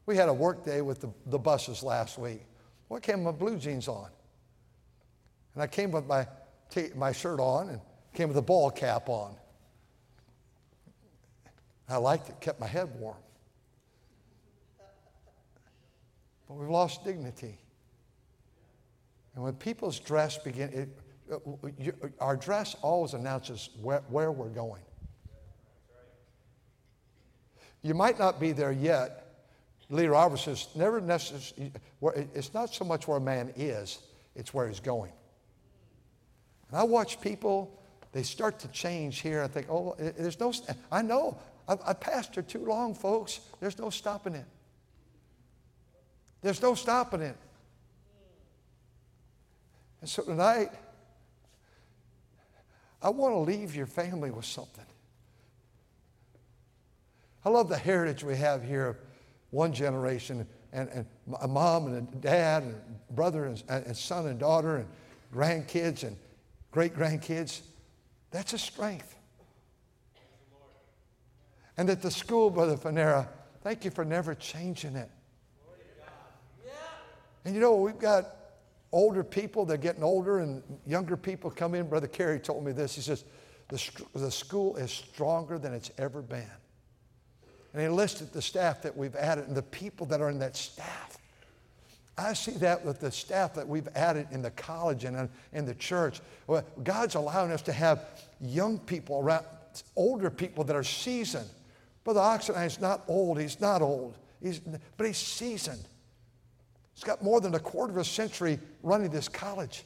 We 0.06 0.16
had 0.16 0.28
a 0.28 0.32
work 0.32 0.64
day 0.64 0.80
with 0.80 1.00
the, 1.00 1.10
the 1.26 1.38
buses 1.38 1.82
last 1.82 2.18
week. 2.18 2.42
What 2.88 2.96
well, 2.96 3.00
came 3.00 3.24
with 3.24 3.34
my 3.34 3.38
blue 3.38 3.58
jeans 3.58 3.88
on? 3.88 4.08
And 5.54 5.62
I 5.62 5.66
came 5.66 5.90
with 5.90 6.06
my, 6.06 6.26
t- 6.70 6.90
my 6.94 7.12
shirt 7.12 7.40
on 7.40 7.70
and 7.70 7.80
came 8.12 8.28
with 8.28 8.36
a 8.36 8.42
ball 8.42 8.70
cap 8.70 9.08
on. 9.08 9.34
I 11.88 11.96
liked 11.96 12.28
it, 12.28 12.40
kept 12.40 12.60
my 12.60 12.66
head 12.66 12.88
warm. 12.98 13.16
We've 16.54 16.70
lost 16.70 17.04
dignity. 17.04 17.58
And 19.34 19.42
when 19.42 19.54
people's 19.54 19.98
dress 19.98 20.38
begin, 20.38 20.70
it, 20.72 20.88
uh, 21.32 22.08
our 22.20 22.36
dress 22.36 22.76
always 22.82 23.14
announces 23.14 23.70
where, 23.80 24.02
where 24.08 24.30
we're 24.30 24.48
going. 24.48 24.82
You 27.82 27.94
might 27.94 28.18
not 28.18 28.40
be 28.40 28.52
there 28.52 28.72
yet. 28.72 29.20
Lee 29.90 30.06
Roberson 30.06 30.56
says, 30.56 30.74
never 30.74 31.00
necessarily, 31.00 31.72
it's 32.34 32.54
not 32.54 32.72
so 32.72 32.84
much 32.84 33.06
where 33.06 33.18
a 33.18 33.20
man 33.20 33.52
is, 33.56 33.98
it's 34.34 34.54
where 34.54 34.66
he's 34.66 34.80
going. 34.80 35.12
And 36.70 36.78
I 36.78 36.84
watch 36.84 37.20
people, 37.20 37.78
they 38.12 38.22
start 38.22 38.58
to 38.60 38.68
change 38.68 39.20
here. 39.20 39.42
I 39.42 39.48
think, 39.48 39.68
oh, 39.68 39.94
there's 39.98 40.40
no, 40.40 40.52
I 40.90 41.02
know, 41.02 41.36
I've, 41.68 41.80
I've 41.84 42.00
pastored 42.00 42.46
too 42.46 42.64
long, 42.64 42.94
folks. 42.94 43.40
There's 43.60 43.78
no 43.78 43.90
stopping 43.90 44.34
it. 44.34 44.46
There's 46.44 46.60
no 46.60 46.74
stopping 46.74 47.22
it. 47.22 47.36
And 50.02 50.10
so 50.10 50.22
tonight, 50.24 50.68
I 53.00 53.08
want 53.08 53.32
to 53.32 53.38
leave 53.38 53.74
your 53.74 53.86
family 53.86 54.30
with 54.30 54.44
something. 54.44 54.84
I 57.46 57.48
love 57.48 57.70
the 57.70 57.78
heritage 57.78 58.22
we 58.22 58.36
have 58.36 58.62
here 58.62 58.88
of 58.88 58.96
one 59.52 59.72
generation 59.72 60.46
and, 60.74 60.90
and 60.90 61.06
a 61.40 61.48
mom 61.48 61.86
and 61.86 61.96
a 61.96 62.16
dad 62.16 62.62
and 62.64 62.76
brother 63.12 63.46
and, 63.46 63.62
and 63.70 63.96
son 63.96 64.26
and 64.26 64.38
daughter 64.38 64.76
and 64.76 64.86
grandkids 65.34 66.02
and 66.02 66.14
great 66.72 66.94
grandkids. 66.94 67.62
That's 68.32 68.52
a 68.52 68.58
strength. 68.58 69.16
And 71.78 71.88
that 71.88 72.02
the 72.02 72.10
school, 72.10 72.50
Brother 72.50 72.76
Fanera, 72.76 73.28
thank 73.62 73.86
you 73.86 73.90
for 73.90 74.04
never 74.04 74.34
changing 74.34 74.94
it. 74.94 75.08
And 77.44 77.54
you 77.54 77.60
know, 77.60 77.76
we've 77.76 77.98
got 77.98 78.36
older 78.92 79.24
people, 79.24 79.64
they're 79.64 79.76
getting 79.76 80.02
older, 80.02 80.38
and 80.38 80.62
younger 80.86 81.16
people 81.16 81.50
come 81.50 81.74
in. 81.74 81.88
Brother 81.88 82.06
Kerry 82.06 82.38
told 82.38 82.64
me 82.64 82.72
this. 82.72 82.94
He 82.94 83.00
says, 83.00 83.24
the, 83.68 83.90
the 84.14 84.30
school 84.30 84.76
is 84.76 84.90
stronger 84.90 85.58
than 85.58 85.74
it's 85.74 85.90
ever 85.98 86.22
been. 86.22 86.50
and 87.72 87.82
he 87.82 87.88
listed 87.88 88.32
the 88.32 88.42
staff 88.42 88.82
that 88.82 88.96
we've 88.96 89.16
added 89.16 89.48
and 89.48 89.56
the 89.56 89.62
people 89.62 90.06
that 90.06 90.20
are 90.20 90.30
in 90.30 90.38
that 90.38 90.56
staff. 90.56 91.18
I 92.16 92.32
see 92.34 92.52
that 92.52 92.84
with 92.84 93.00
the 93.00 93.10
staff 93.10 93.54
that 93.54 93.66
we've 93.66 93.88
added 93.96 94.28
in 94.30 94.40
the 94.40 94.52
college 94.52 95.04
and 95.04 95.28
in 95.52 95.66
the 95.66 95.74
church. 95.74 96.20
God's 96.84 97.16
allowing 97.16 97.50
us 97.50 97.62
to 97.62 97.72
have 97.72 98.06
young 98.40 98.78
people 98.78 99.18
around, 99.18 99.44
older 99.96 100.30
people 100.30 100.62
that 100.64 100.76
are 100.76 100.84
seasoned. 100.84 101.48
Brother 102.04 102.20
Oxenine 102.20 102.66
is 102.66 102.80
not 102.80 103.02
old. 103.08 103.40
He's 103.40 103.60
not 103.60 103.82
old. 103.82 104.16
He's, 104.40 104.60
but 104.60 105.06
he's 105.06 105.16
seasoned. 105.16 105.82
He's 106.94 107.04
got 107.04 107.22
more 107.22 107.40
than 107.40 107.54
a 107.54 107.60
quarter 107.60 107.92
of 107.92 107.98
a 107.98 108.04
century 108.04 108.58
running 108.82 109.10
this 109.10 109.28
college. 109.28 109.84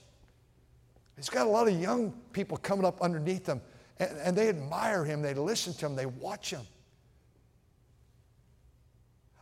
He's 1.17 1.31
got 1.31 1.47
a 1.47 1.51
lot 1.51 1.67
of 1.67 1.81
young 1.81 2.13
people 2.33 2.57
coming 2.59 2.85
up 2.85 3.01
underneath 3.01 3.47
him, 3.47 3.61
and, 3.99 4.17
and 4.19 4.37
they 4.37 4.49
admire 4.49 5.05
him. 5.05 5.23
They 5.23 5.35
listen 5.35 5.73
to 5.75 5.87
him. 5.87 5.97
They 5.97 6.07
watch 6.07 6.51
him. 6.51 6.63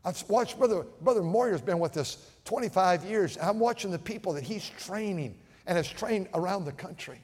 I've 0.05 0.23
watched 0.29 0.57
Brother, 0.57 0.85
Brother 1.01 1.23
Moyer's 1.23 1.61
been 1.61 1.81
with 1.81 1.97
us 1.97 2.31
25 2.45 3.05
years. 3.05 3.37
I'm 3.43 3.59
watching 3.59 3.91
the 3.91 3.99
people 3.99 4.33
that 4.35 4.45
he's 4.45 4.69
training 4.79 5.37
and 5.67 5.77
has 5.77 5.89
trained 5.89 6.29
around 6.33 6.65
the 6.65 6.73
country. 6.73 7.21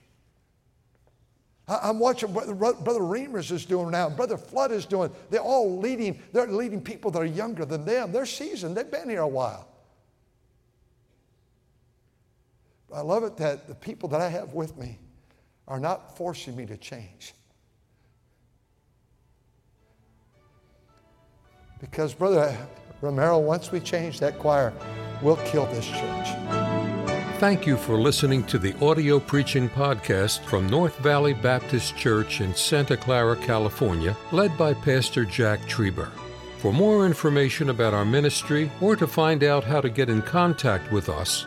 I'm 1.69 2.01
watching 2.01 2.35
what 2.35 2.47
Brother 2.59 3.01
Reimers 3.01 3.53
is 3.53 3.65
doing 3.65 3.93
now, 3.93 4.11
Brother 4.11 4.37
Flood 4.37 4.73
is 4.73 4.85
doing. 4.85 5.13
They're 5.31 5.41
all 5.41 5.79
leading, 5.79 6.21
they're 6.33 6.49
leading 6.49 6.81
people 6.81 7.13
that 7.13 7.23
are 7.23 7.25
younger 7.25 7.65
than 7.65 7.85
them. 7.85 8.11
They're 8.11 8.27
seasoned, 8.27 8.77
they've 8.77 8.91
been 8.91 9.09
here 9.09 9.21
a 9.21 9.29
while. 9.29 9.72
I 12.95 13.01
love 13.01 13.25
it 13.25 13.37
that 13.39 13.69
the 13.69 13.75
people 13.75 14.09
that 14.11 14.21
I 14.21 14.29
have 14.29 14.53
with 14.55 14.77
me 14.77 14.99
are 15.67 15.81
not 15.81 16.17
forcing 16.17 16.57
me 16.57 16.67
to 16.67 16.77
change. 16.77 17.35
Because, 21.81 22.15
Brother 22.15 22.41
uh, 22.41 22.57
Romero, 23.01 23.39
once 23.39 23.73
we 23.73 23.81
change 23.81 24.21
that 24.21 24.39
choir, 24.39 24.73
we'll 25.21 25.37
kill 25.37 25.67
this 25.67 25.87
church. 25.87 26.29
Thank 27.39 27.67
you 27.67 27.77
for 27.77 27.97
listening 27.97 28.45
to 28.45 28.59
the 28.59 28.73
audio 28.85 29.19
preaching 29.19 29.69
podcast 29.69 30.45
from 30.45 30.69
North 30.69 30.97
Valley 30.99 31.33
Baptist 31.33 31.97
Church 31.97 32.41
in 32.41 32.55
Santa 32.55 32.97
Clara, 32.97 33.35
California, 33.35 34.17
led 34.31 34.57
by 34.57 34.75
Pastor 34.75 35.25
Jack 35.25 35.61
Trieber. 35.63 36.09
For 36.59 36.73
more 36.73 37.05
information 37.05 37.71
about 37.71 37.95
our 37.95 38.05
ministry 38.05 38.71
or 38.81 38.95
to 38.95 39.09
find 39.09 39.43
out 39.43 39.65
how 39.65 39.81
to 39.81 39.91
get 39.91 40.09
in 40.09 40.23
contact 40.23 40.93
with 40.93 41.09
us, 41.09 41.47